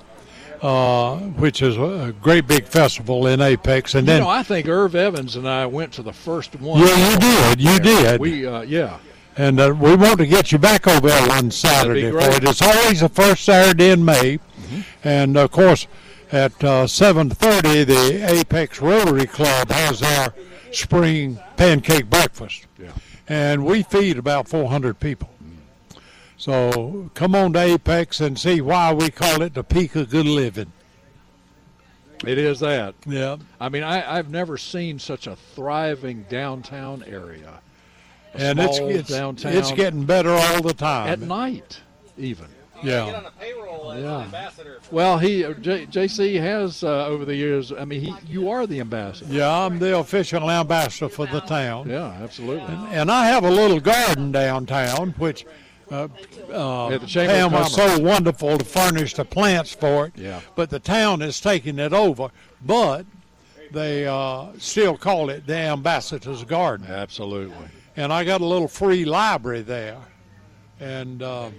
[0.62, 3.94] uh, which is a great big festival in Apex.
[3.94, 6.80] And you then know, I think Irv Evans and I went to the first one.
[6.80, 7.60] Yeah, you did.
[7.60, 8.20] You did.
[8.20, 8.98] We uh, yeah.
[9.36, 12.44] And uh, we want to get you back over there one Saturday for it.
[12.44, 14.80] It's always the first Saturday in May, mm-hmm.
[15.04, 15.86] and of course,
[16.30, 20.34] at 7:30, uh, the Apex Rotary Club has their
[20.72, 22.66] spring pancake breakfast.
[22.78, 22.92] Yeah.
[23.28, 25.30] And we feed about 400 people.
[26.36, 30.26] So come on to Apex and see why we call it the peak of good
[30.26, 30.72] living.
[32.26, 32.94] It is that.
[33.06, 33.36] Yeah.
[33.60, 37.60] I mean, I, have never seen such a thriving downtown area.
[38.34, 39.52] and it's, it's, downtown.
[39.52, 41.08] it's getting better all the time.
[41.08, 41.80] At night,
[42.16, 42.46] even.
[42.82, 43.30] Yeah.
[43.96, 44.50] yeah.
[44.90, 47.72] Well, he uh, J, JC has uh, over the years.
[47.72, 49.32] I mean, he you are the ambassador.
[49.32, 51.88] Yeah, I'm the official ambassador for the town.
[51.88, 52.74] Yeah, absolutely.
[52.74, 55.46] And, and I have a little garden downtown, which
[55.90, 56.08] uh,
[56.52, 60.12] uh, Pam was so wonderful to furnish the plants for it.
[60.16, 60.40] Yeah.
[60.54, 62.30] But the town is taking it over.
[62.64, 63.06] But
[63.70, 66.86] they uh, still call it the ambassador's garden.
[66.86, 67.68] Absolutely.
[67.96, 69.98] And I got a little free library there,
[70.80, 71.22] and.
[71.22, 71.54] Um,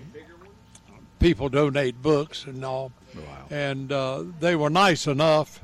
[1.23, 2.91] people donate books and all.
[3.15, 3.21] Wow.
[3.49, 5.61] And uh, they were nice enough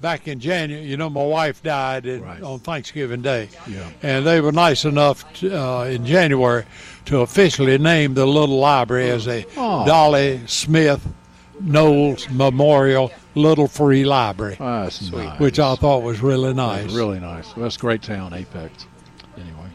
[0.00, 0.86] back in January.
[0.86, 2.42] You know, my wife died in, right.
[2.42, 3.50] on Thanksgiving Day.
[3.68, 3.90] Yeah.
[4.02, 6.64] And they were nice enough to, uh, in January
[7.04, 9.84] to officially name the little library as a oh.
[9.84, 11.06] Dolly Smith
[11.60, 14.56] Knowles Memorial Little Free Library.
[14.58, 15.28] Oh, that's sweet.
[15.38, 16.84] Which I thought was really nice.
[16.84, 17.54] That's really nice.
[17.54, 18.86] Well, that's a great town, Apex.
[19.36, 19.68] Anyway.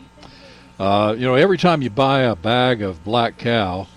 [0.80, 3.88] Uh, you know, every time you buy a bag of black cow,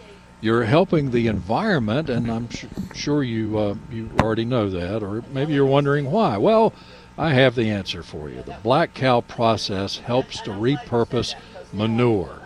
[0.40, 5.22] you're helping the environment, and I'm sh- sure you uh, you already know that, or
[5.33, 6.37] maybe you're wondering why.
[6.38, 6.72] Well,
[7.18, 8.42] I have the answer for you.
[8.42, 11.35] The black cow process helps to repurpose
[11.72, 12.40] manure.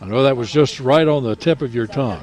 [0.00, 2.22] I know that was just right on the tip of your tongue.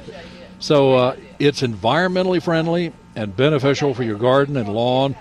[0.58, 5.16] So uh, it's environmentally friendly and beneficial for your garden and lawn.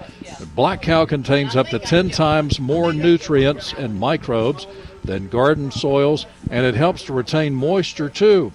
[0.56, 4.68] Black cow contains up to 10 times more nutrients and microbes
[5.04, 8.52] than garden soils, and it helps to retain moisture too.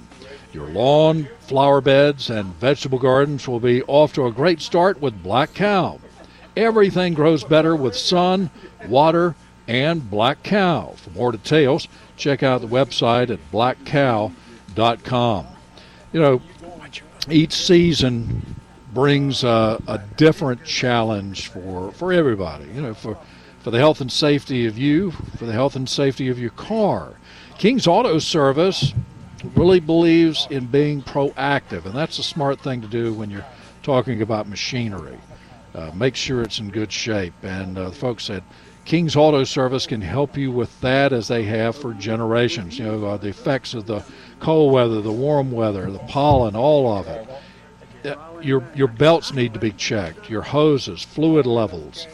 [0.56, 5.22] Your lawn, flower beds, and vegetable gardens will be off to a great start with
[5.22, 6.00] Black Cow.
[6.56, 8.48] Everything grows better with sun,
[8.88, 9.34] water,
[9.68, 10.94] and Black Cow.
[10.96, 15.46] For more details, check out the website at blackcow.com.
[16.14, 16.40] You know,
[17.28, 18.56] each season
[18.94, 22.64] brings a, a different challenge for, for everybody.
[22.72, 23.18] You know, for
[23.60, 27.14] for the health and safety of you, for the health and safety of your car.
[27.58, 28.94] King's Auto Service
[29.54, 33.46] really believes in being proactive, and that's a smart thing to do when you're
[33.82, 35.18] talking about machinery.
[35.74, 37.34] Uh, make sure it's in good shape.
[37.42, 38.42] And uh, folks said
[38.86, 42.78] King's Auto Service can help you with that as they have for generations.
[42.78, 44.02] You know, uh, the effects of the
[44.40, 47.28] cold weather, the warm weather, the pollen, all of it.
[48.06, 52.06] Uh, your, your belts need to be checked, your hoses, fluid levels,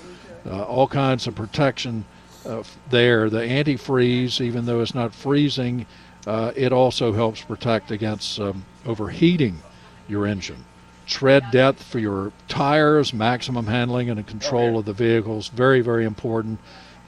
[0.46, 2.04] uh, all kinds of protection
[2.44, 3.30] uh, there.
[3.30, 5.86] The antifreeze, even though it's not freezing,
[6.26, 9.58] uh, it also helps protect against um, overheating
[10.08, 10.64] your engine.
[11.06, 16.58] Tread depth for your tires, maximum handling and control of the vehicles, very, very important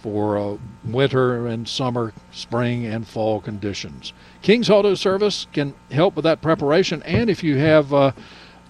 [0.05, 4.13] for uh, winter and summer, spring, and fall conditions.
[4.43, 8.13] King's Auto Service can help with that preparation, and if you have uh,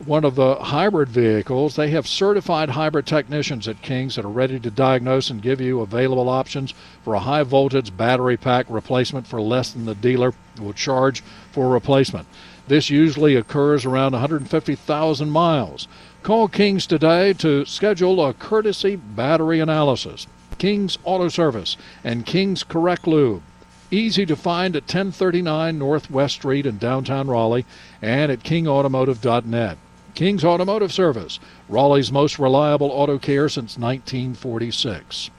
[0.07, 1.77] one of the hybrid vehicles.
[1.77, 5.81] They have certified hybrid technicians at King's that are ready to diagnose and give you
[5.81, 10.73] available options for a high voltage battery pack replacement for less than the dealer will
[10.73, 12.27] charge for replacement.
[12.67, 15.87] This usually occurs around 150,000 miles.
[16.23, 20.27] Call King's today to schedule a courtesy battery analysis.
[20.59, 23.43] King's Auto Service and King's Correct Lube.
[23.91, 27.67] Easy to find at 1039 Northwest Street in downtown Raleigh
[28.01, 29.79] and at kingautomotive.net.
[30.15, 35.31] King's Automotive Service, Raleigh's most reliable auto care since 1946.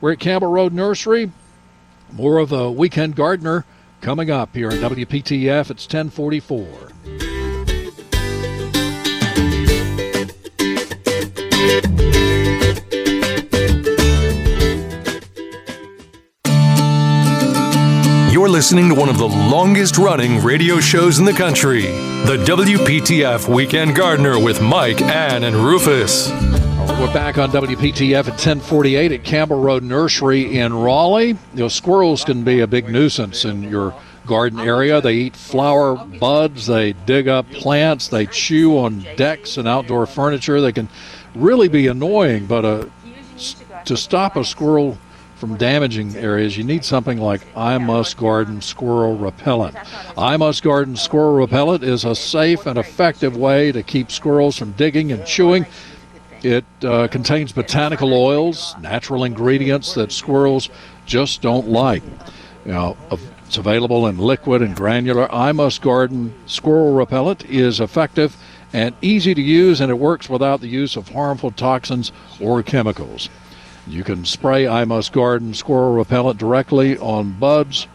[0.00, 1.30] We're at Campbell Road Nursery.
[2.10, 3.64] More of the Weekend Gardener
[4.00, 5.70] coming up here on WPTF.
[5.70, 6.93] It's 1044.
[18.74, 23.94] Listening to one of the longest running radio shows in the country, the WPTF Weekend
[23.94, 26.28] Gardener with Mike, Ann, and Rufus.
[26.98, 31.28] We're back on WPTF at 1048 at Campbell Road Nursery in Raleigh.
[31.28, 33.94] You know, squirrels can be a big nuisance in your
[34.26, 35.00] garden area.
[35.00, 40.60] They eat flower buds, they dig up plants, they chew on decks and outdoor furniture.
[40.60, 40.88] They can
[41.36, 42.86] really be annoying, but uh,
[43.84, 44.98] to stop a squirrel
[45.44, 49.76] from damaging areas, you need something like I Must Garden Squirrel Repellent.
[50.16, 54.72] I Must Garden Squirrel Repellent is a safe and effective way to keep squirrels from
[54.72, 55.66] digging and chewing.
[56.42, 60.70] It uh, contains botanical oils, natural ingredients that squirrels
[61.04, 62.02] just don't like.
[62.64, 62.96] Know,
[63.46, 65.30] it's available in liquid and granular.
[65.30, 68.34] I Must Garden Squirrel Repellent is effective
[68.72, 73.28] and easy to use, and it works without the use of harmful toxins or chemicals.
[73.86, 77.86] You can spray I Must Garden squirrel repellent directly on buds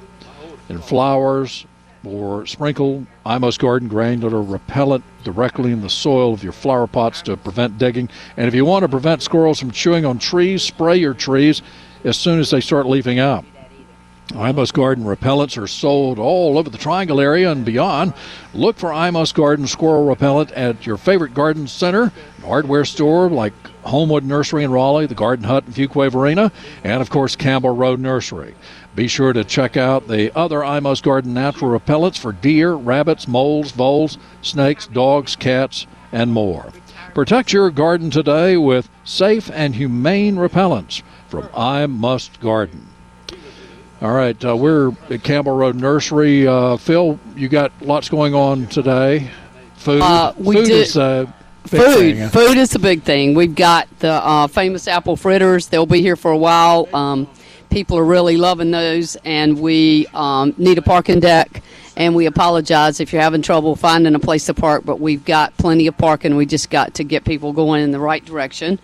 [0.69, 1.65] and flowers
[2.05, 7.23] or sprinkle I Must Garden granular repellent directly in the soil of your flower pots
[7.23, 8.09] to prevent digging.
[8.37, 11.63] And if you want to prevent squirrels from chewing on trees, spray your trees
[12.03, 13.43] as soon as they start leafing out.
[14.35, 18.13] I Must Garden repellents are sold all over the Triangle area and beyond.
[18.53, 22.11] Look for I Must Garden squirrel repellent at your favorite garden center,
[22.43, 26.51] hardware store like Homewood Nursery in Raleigh, the Garden Hut in Fuquay-Varina,
[26.83, 28.53] and of course Campbell Road Nursery.
[28.95, 33.27] Be sure to check out the other I Must Garden natural repellents for deer, rabbits,
[33.27, 36.71] moles, voles, snakes, dogs, cats, and more.
[37.15, 42.85] Protect your garden today with safe and humane repellents from I Must Garden.
[44.01, 46.47] All right, uh, we're at Campbell Road Nursery.
[46.47, 49.29] Uh, Phil, you got lots going on today.
[49.75, 50.73] Food, uh, we food do.
[50.73, 51.33] is a
[51.69, 52.29] big food, thing.
[52.29, 53.33] food is the big thing.
[53.33, 55.67] We've got the uh, famous apple fritters.
[55.67, 56.87] They'll be here for a while.
[56.95, 57.27] Um,
[57.69, 61.61] people are really loving those, and we um, need a parking deck.
[61.97, 65.57] And we apologize if you're having trouble finding a place to park, but we've got
[65.57, 66.37] plenty of parking.
[66.37, 68.79] We just got to get people going in the right direction.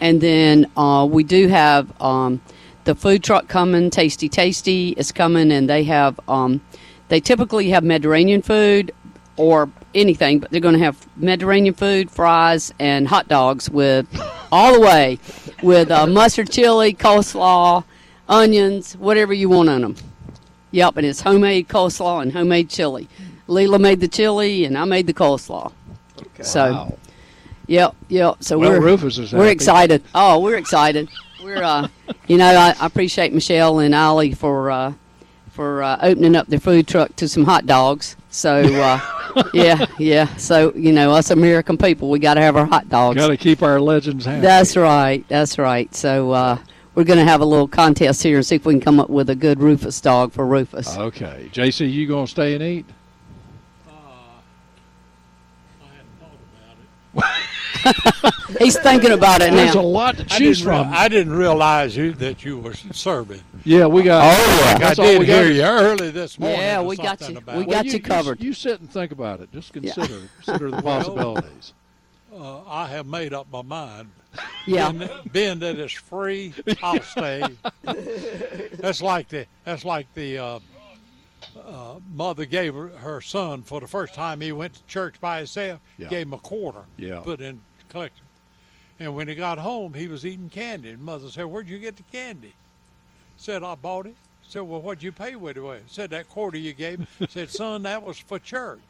[0.00, 2.40] And then uh, we do have um,
[2.84, 3.90] the food truck coming.
[3.90, 6.60] Tasty Tasty is coming, and they have um,
[7.08, 8.92] they typically have Mediterranean food
[9.36, 14.06] or anything, but they're going to have Mediterranean food, fries, and hot dogs with
[14.52, 15.18] all the way
[15.62, 17.84] with uh, mustard chili, coleslaw,
[18.28, 19.96] onions, whatever you want on them.
[20.70, 23.08] Yep, and it's homemade coleslaw and homemade chili.
[23.48, 25.72] Leela made the chili, and I made the coleslaw.
[26.18, 26.42] Okay.
[26.42, 26.98] So, Wow.
[27.66, 28.36] yep, yep.
[28.40, 30.02] So Well, we're Rufus is we're excited.
[30.14, 31.08] Oh, we're excited.
[31.44, 31.88] We're uh,
[32.26, 34.94] you know, I, I appreciate Michelle and Ali for uh,
[35.50, 38.16] for uh, opening up their food truck to some hot dogs.
[38.30, 40.34] So uh, yeah, yeah.
[40.36, 43.18] So you know, us American people, we got to have our hot dogs.
[43.18, 44.40] Got to keep our legends happy.
[44.40, 45.22] That's right.
[45.28, 45.94] That's right.
[45.94, 46.58] So uh,
[46.94, 49.10] we're going to have a little contest here and see if we can come up
[49.10, 50.96] with a good Rufus dog for Rufus.
[50.96, 52.86] Okay, JC, you gonna stay and eat?
[58.58, 59.56] He's thinking about it now.
[59.56, 60.92] There's a lot to choose didn't rea- from.
[60.92, 63.40] I didn't realize you that you were serving.
[63.64, 64.22] Yeah, we got.
[64.24, 65.54] I that's all did hear got.
[65.54, 66.58] you early this morning.
[66.60, 67.38] Yeah, we got you.
[67.38, 67.70] about We it.
[67.70, 68.42] got you covered.
[68.42, 69.52] You, sit and think about it.
[69.52, 71.72] Just consider consider the possibilities.
[72.34, 74.10] Uh, I have made up my mind.
[74.66, 74.90] Yeah.
[74.90, 76.52] Being, being that it's free,
[76.82, 77.44] I'll stay.
[78.72, 80.58] that's like the that's like the uh,
[81.64, 85.38] uh, mother gave her, her son for the first time he went to church by
[85.38, 85.80] himself.
[85.98, 86.08] Yeah.
[86.08, 86.80] Gave him a quarter.
[86.96, 87.20] Yeah.
[87.20, 88.22] Put in collector.
[89.00, 90.90] And when he got home, he was eating candy.
[90.90, 92.54] And mother said, "Where'd you get the candy?"
[93.36, 94.14] Said, "I bought it."
[94.46, 97.82] Said, "Well, what'd you pay with it?" Said, "That quarter you gave me." said, "Son,
[97.82, 98.80] that was for church."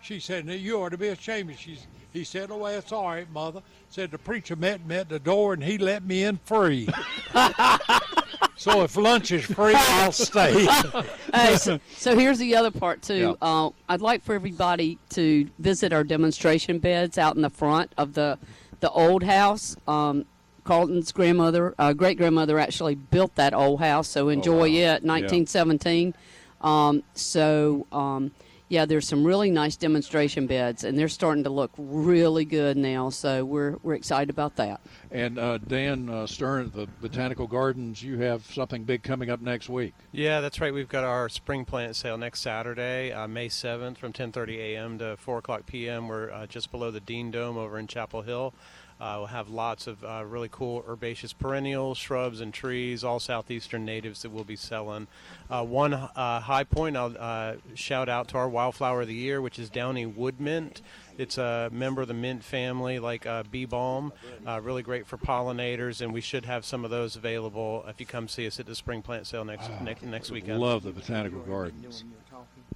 [0.00, 1.78] She said, "Now you ought to be ashamed." She,
[2.12, 5.18] he said, "Oh, well, it's all right, mother." Said the preacher met me at the
[5.18, 6.88] door and he let me in free.
[8.56, 10.66] so if lunch is free, I'll stay.
[11.34, 13.36] hey, so, so, here's the other part too.
[13.42, 13.46] Yeah.
[13.46, 18.14] Uh, I'd like for everybody to visit our demonstration beds out in the front of
[18.14, 18.38] the
[18.82, 19.74] the old house.
[19.88, 20.26] Um,
[20.64, 24.06] Carlton's grandmother, uh, great grandmother, actually built that old house.
[24.06, 24.96] So enjoy oh, wow.
[24.96, 26.08] it, 1917.
[26.08, 26.12] Yeah.
[26.60, 28.32] Um, so um,
[28.72, 33.10] yeah, there's some really nice demonstration beds, and they're starting to look really good now.
[33.10, 34.80] So we're we're excited about that.
[35.10, 39.42] And uh, Dan uh, Stern at the Botanical Gardens, you have something big coming up
[39.42, 39.92] next week.
[40.10, 40.72] Yeah, that's right.
[40.72, 44.98] We've got our spring plant sale next Saturday, uh, May 7th, from 10:30 a.m.
[45.00, 46.08] to 4 o'clock p.m.
[46.08, 48.54] We're uh, just below the Dean Dome over in Chapel Hill.
[49.02, 53.84] Uh, we'll have lots of uh, really cool herbaceous perennials, shrubs, and trees, all southeastern
[53.84, 55.08] natives that we'll be selling.
[55.50, 59.42] Uh, one uh, high point I'll uh, shout out to our wildflower of the year,
[59.42, 60.82] which is downy wood mint.
[61.18, 64.12] It's a member of the mint family, like uh, bee balm.
[64.46, 68.28] really great for pollinators, and we should have some of those available if you come
[68.28, 70.60] see us at the spring plant sale next oh, next, next weekend.
[70.60, 72.04] Love the botanical gardens.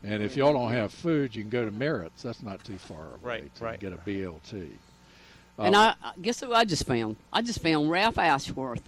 [0.02, 2.22] And if y'all don't have food, you can go to Merritt's.
[2.22, 3.18] That's not too far away.
[3.22, 3.80] Right, right.
[3.80, 4.70] Get a BLT.
[5.58, 5.78] And oh.
[5.78, 7.16] I, guess who I just found?
[7.32, 8.82] I just found Ralph Ashworth.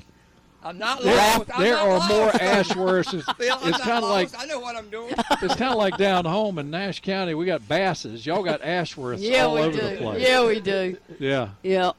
[0.63, 1.51] I'm not there, lost.
[1.55, 2.11] I'm there not are lost.
[2.11, 3.15] more Ashworths.
[3.39, 5.15] It's, it's kind of like I know what I'm doing.
[5.43, 7.35] It's kind of like down home in Nash County.
[7.35, 8.27] We got Basses.
[8.27, 9.89] Y'all got Ashworths yeah, all we over do.
[9.89, 10.29] the place.
[10.29, 10.97] Yeah, we do.
[11.19, 11.51] Yeah.
[11.63, 11.93] Yeah.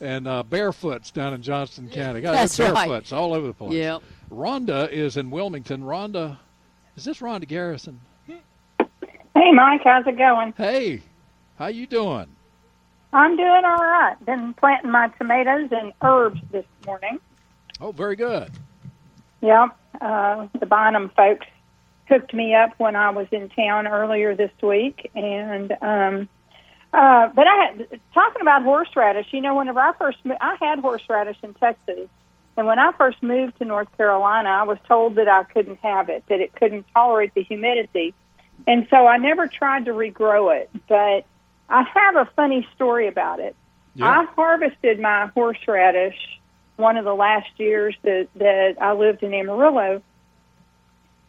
[0.00, 2.20] And uh, Barefoots down in Johnston County.
[2.20, 3.18] Got That's Barefoots right.
[3.18, 3.74] all over the place.
[3.74, 3.98] Yeah.
[4.30, 5.82] Rhonda is in Wilmington.
[5.82, 6.38] Rhonda,
[6.96, 8.00] is this Rhonda Garrison?
[8.26, 9.82] Hey, Mike.
[9.84, 10.54] How's it going?
[10.56, 11.02] Hey,
[11.58, 12.26] how you doing?
[13.12, 14.16] I'm doing all right.
[14.24, 17.18] Been planting my tomatoes and herbs this morning.
[17.80, 18.50] Oh, very good.
[19.40, 19.68] Yeah,
[20.00, 21.46] Uh, the Bynum folks
[22.08, 26.28] hooked me up when I was in town earlier this week, and um,
[26.92, 29.26] uh, but I had talking about horseradish.
[29.32, 32.08] You know, whenever I first mo- I had horseradish in Texas,
[32.56, 36.08] and when I first moved to North Carolina, I was told that I couldn't have
[36.08, 38.14] it, that it couldn't tolerate the humidity,
[38.66, 41.24] and so I never tried to regrow it, but
[41.68, 43.56] I have a funny story about it.
[43.94, 44.06] Yeah.
[44.06, 46.16] I harvested my horseradish
[46.76, 50.02] one of the last years that that I lived in Amarillo,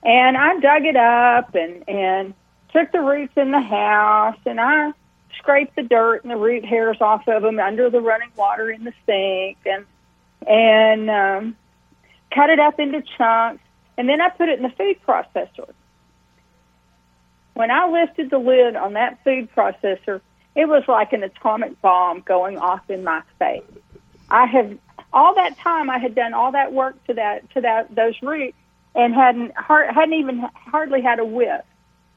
[0.04, 2.34] and I dug it up and and
[2.74, 4.92] took the roots in the house, and I
[5.38, 8.84] scraped the dirt and the root hairs off of them under the running water in
[8.84, 9.86] the sink, and
[10.46, 11.58] and um,
[12.34, 13.64] cut it up into chunks,
[13.98, 15.72] and then I put it in the food processor.
[17.58, 20.22] When I lifted the lid on that food processor,
[20.56, 23.64] it was like an atomic bomb going off in my face.
[24.30, 24.78] I have
[25.12, 28.56] all that time I had done all that work to that to that those roots
[28.94, 31.66] and hadn't hadn't even hardly had a whiff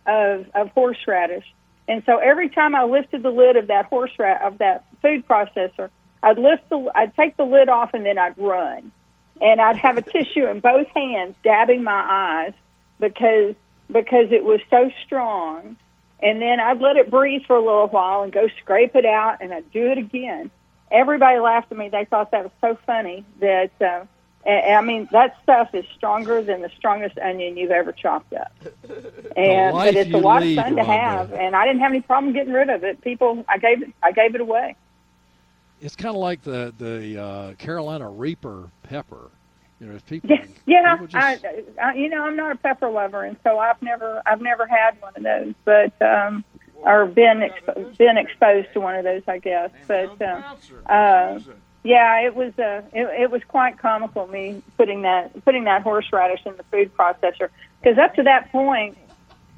[0.04, 1.50] of of horseradish.
[1.88, 5.88] And so every time I lifted the lid of that horseradish of that food processor,
[6.22, 8.92] I'd lift the I'd take the lid off and then I'd run.
[9.40, 12.04] And I'd have a tissue in both hands dabbing my
[12.46, 12.52] eyes
[12.98, 13.54] because
[13.92, 15.76] because it was so strong.
[16.22, 19.38] And then I'd let it breathe for a little while and go scrape it out,
[19.40, 20.50] and I'd do it again.
[20.90, 21.88] Everybody laughed at me.
[21.88, 24.04] They thought that was so funny that, uh,
[24.48, 28.52] I mean, that stuff is stronger than the strongest onion you've ever chopped up.
[29.36, 32.32] And but it's a lot of fun to have, and I didn't have any problem
[32.32, 33.00] getting rid of it.
[33.00, 34.74] People, I gave it, I gave it away.
[35.80, 39.30] It's kind of like the the uh, Carolina Reaper pepper
[39.80, 41.44] you know, if people, yeah, yeah people just...
[41.44, 44.66] I, I, you know, I'm not a pepper lover, and so I've never, I've never
[44.66, 46.44] had one of those, but um,
[46.82, 49.70] or been expo- been exposed to one of those, I guess.
[49.86, 50.42] But uh,
[50.86, 51.40] uh,
[51.82, 56.44] yeah, it was, uh, it, it was quite comical me putting that putting that horseradish
[56.44, 57.48] in the food processor
[57.82, 58.98] because up to that point,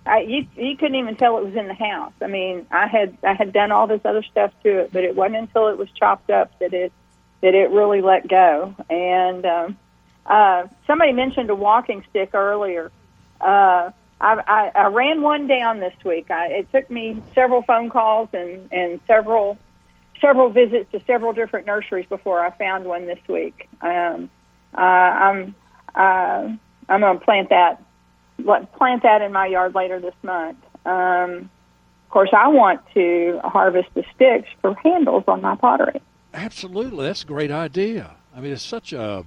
[0.07, 2.13] I, you you couldn't even tell it was in the house.
[2.21, 5.17] I mean, I had I had done all this other stuff to it, but it
[5.17, 6.93] wasn't until it was chopped up that it
[7.41, 8.75] that it really let go.
[8.89, 9.77] And um,
[10.27, 12.91] uh, somebody mentioned a walking stick earlier.
[13.41, 16.31] Uh, I, I, I ran one down this week.
[16.31, 19.59] I, it took me several phone calls and, and several
[20.21, 23.69] several visits to several different nurseries before I found one this week.
[23.81, 24.31] Um,
[24.77, 25.55] uh, I'm
[25.95, 26.49] uh,
[26.89, 27.83] I'm going to plant that
[28.77, 30.59] plant that in my yard later this month.
[30.87, 31.51] Um,
[32.07, 36.01] of course, I want to harvest the sticks for handles on my pottery.
[36.35, 38.17] Absolutely, that's a great idea.
[38.35, 39.25] I mean, it's such a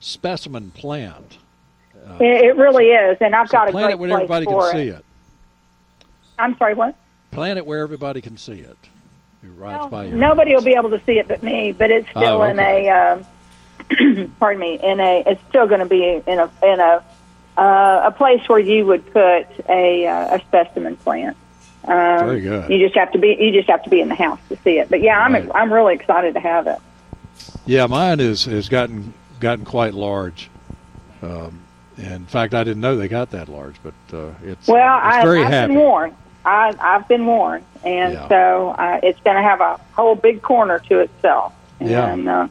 [0.00, 1.38] specimen plant.
[1.94, 4.88] Uh, it, it, really is, and I've got a plant it where everybody can see
[4.88, 5.04] it.
[6.38, 6.94] I'm sorry, what?
[7.30, 8.76] Plant it where everybody can see it.
[9.42, 12.42] Right well, nobody will be able to see it but me, but it's still oh,
[12.42, 12.50] okay.
[12.50, 12.88] in a.
[12.88, 14.78] Uh, pardon me.
[14.82, 17.04] In a, it's still going to be in a in a
[17.56, 21.36] uh, a place where you would put a uh, a specimen plant.
[21.84, 22.70] Um, Very good.
[22.70, 24.78] You just have to be you just have to be in the house to see
[24.78, 24.88] it.
[24.88, 25.50] But yeah, I'm right.
[25.54, 26.78] I'm really excited to have it.
[27.66, 30.50] Yeah, mine is has gotten gotten quite large.
[31.22, 31.60] Um,
[31.96, 35.22] in fact, I didn't know they got that large, but uh, it's Well, it's I,
[35.24, 35.72] very I've happy.
[35.74, 36.14] been warned.
[36.44, 38.28] I, I've been warned, and Yeah.
[38.28, 41.52] so uh, it's going to have a whole big corner to itself.
[41.80, 42.06] Yeah.
[42.12, 42.48] And uh,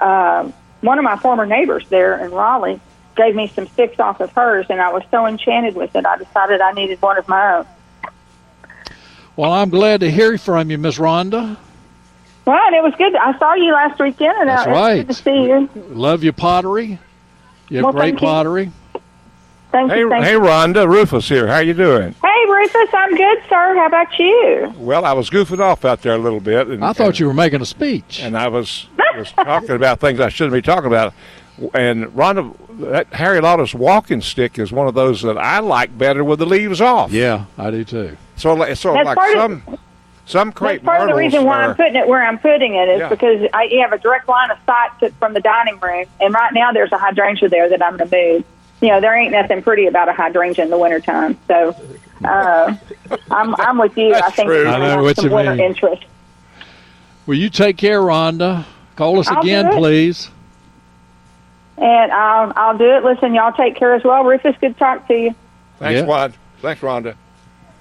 [0.00, 0.50] uh,
[0.80, 2.80] one of my former neighbors there in Raleigh
[3.16, 6.16] gave me some sticks off of hers, and I was so enchanted with it, I
[6.16, 7.66] decided I needed one of my own.
[9.36, 11.56] Well, I'm glad to hear from you, Miss Rhonda.
[12.46, 13.14] Well, and it was good.
[13.16, 14.96] I saw you last weekend, and That's uh, it's right.
[15.06, 15.68] good to see you.
[15.94, 16.98] Love your pottery.
[17.68, 18.26] You have Well, great thank you.
[18.26, 18.72] pottery.
[19.72, 20.08] Thank Hey, you.
[20.08, 20.40] Thank hey, you.
[20.40, 21.46] Rhonda, Rufus here.
[21.46, 22.12] How you doing?
[22.20, 23.76] Hey, Rufus, I'm good, sir.
[23.76, 24.74] How about you?
[24.78, 26.66] Well, I was goofing off out there a little bit.
[26.66, 28.20] And, I thought you were making a speech.
[28.20, 28.86] and I was
[29.16, 31.12] was talking about things I shouldn't be talking about.
[31.74, 32.52] And Rhonda,
[32.90, 36.46] that Harry Lauder's walking stick is one of those that I like better with the
[36.46, 37.12] leaves off.
[37.12, 38.16] Yeah, I do too.
[38.36, 39.62] So, like- so That's like some.
[39.68, 39.78] of-
[40.30, 42.38] some some crepe That's part of the reason why are- I'm putting it where I'm
[42.38, 43.08] putting it is Yeah.
[43.08, 46.32] because I, you have a direct line of sight to, from the dining room, and
[46.34, 48.44] right now there's a hydrangea there that I'm going to move.
[48.80, 51.38] You know, there ain't nothing pretty about a hydrangea in the wintertime.
[51.48, 51.76] So
[52.24, 52.74] uh,
[53.30, 54.14] I'm, I'm with you.
[54.14, 54.60] I think true.
[54.62, 55.66] it's I gonna know have what some you winter mean.
[55.66, 56.02] interest.
[57.26, 58.64] Will you take care, Rhonda?
[58.96, 60.30] Call us I'll again, please.
[61.76, 63.04] And I'll, I'll do it.
[63.04, 64.24] Listen, y'all take care as well.
[64.24, 65.34] Rufus, good to talk to you.
[65.78, 66.06] Thanks, Yeah.
[66.06, 66.34] Rhonda.
[66.60, 67.14] Thanks, Rhonda.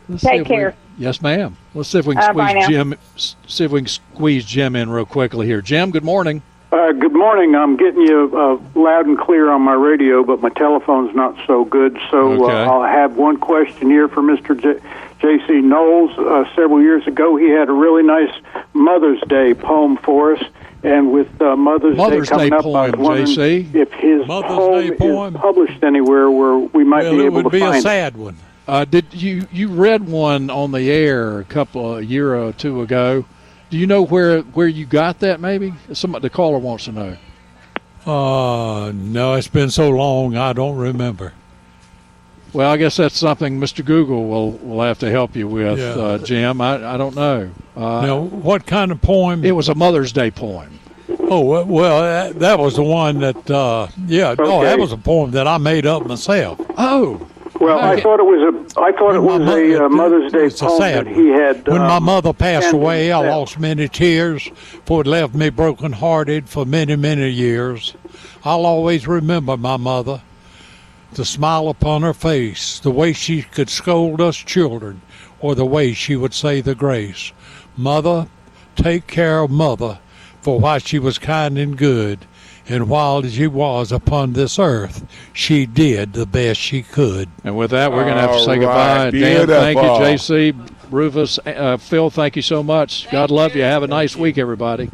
[0.08, 0.76] Let's Take see if we- care.
[1.00, 1.58] Yes, ma'am.
[1.74, 2.68] Let's see if we can Uh, squeeze now.
[2.68, 2.96] Jim.
[3.16, 5.62] See if we can squeeze Jim in real quickly here.
[5.62, 6.42] Jim, good morning.
[6.72, 7.56] Uh, good morning.
[7.56, 11.66] I'm getting you uh, loud and clear on my radio, but my telephone's not so
[11.66, 11.98] good.
[12.12, 12.54] So Okay.
[12.54, 14.56] uh, I'll have one question here for Mr.
[14.56, 14.80] J-
[15.20, 15.62] J.C.
[15.62, 16.16] Knowles.
[16.16, 18.32] Uh, several years ago, he had a really nice
[18.74, 20.44] Mother's Day poem for us.
[20.84, 23.70] And with uh, Mother's, Mother's Day coming Day up, I was poem, wondering J.C..
[23.74, 25.36] if his Mother's poem, Day poem?
[25.36, 27.78] is published anywhere where we might Well, be it able would to be find a
[27.80, 27.82] it.
[27.82, 28.38] sad one.
[28.70, 32.82] Uh, did you you read one on the air a couple a year or two
[32.82, 33.26] ago?
[33.72, 35.40] Do you know where where you got that?
[35.40, 37.18] Maybe somebody the caller wants to know.
[38.06, 41.34] Uh, no, it's been so long, I don't remember.
[42.54, 43.86] Well, I guess that's something Mr.
[43.86, 45.86] Google will will have to help you with, Yeah.
[46.02, 46.62] uh, Jim.
[46.62, 47.52] I I don't know.
[47.76, 49.44] Uh, now, what kind of poem?
[49.46, 50.80] It was a Mother's Day poem.
[51.10, 53.50] Oh well, well, that, that was the one that.
[53.50, 56.60] Uh, yeah, no, that was a poem that I made up myself.
[56.78, 57.28] Oh,
[57.60, 58.42] Well, I thought it was
[58.76, 61.68] a I thought it was a uh, Mother's Day poem that he had.
[61.68, 64.50] When my um, mother passed away, I lost many tears,
[64.86, 67.96] for it left me broken-hearted for many, many years.
[68.46, 70.22] I'll always remember my mother,
[71.14, 75.02] the smile upon her face, the way she could scold us children,
[75.42, 77.34] or the way she would say the grace.
[77.76, 78.28] Mother,
[78.78, 80.00] take care of mother,
[80.42, 82.26] for why she was kind and good,
[82.70, 85.04] and while she was upon this earth,
[85.34, 87.28] she did the best she could.
[87.44, 89.06] And with that, we're going to have to say All goodbye.
[89.06, 89.84] right, Dan, thank you.
[89.84, 92.10] JC, Rufus, uh, Phil.
[92.10, 93.10] Thank you so much.
[93.12, 93.64] God love you.
[93.64, 94.92] Have a nice week, everybody.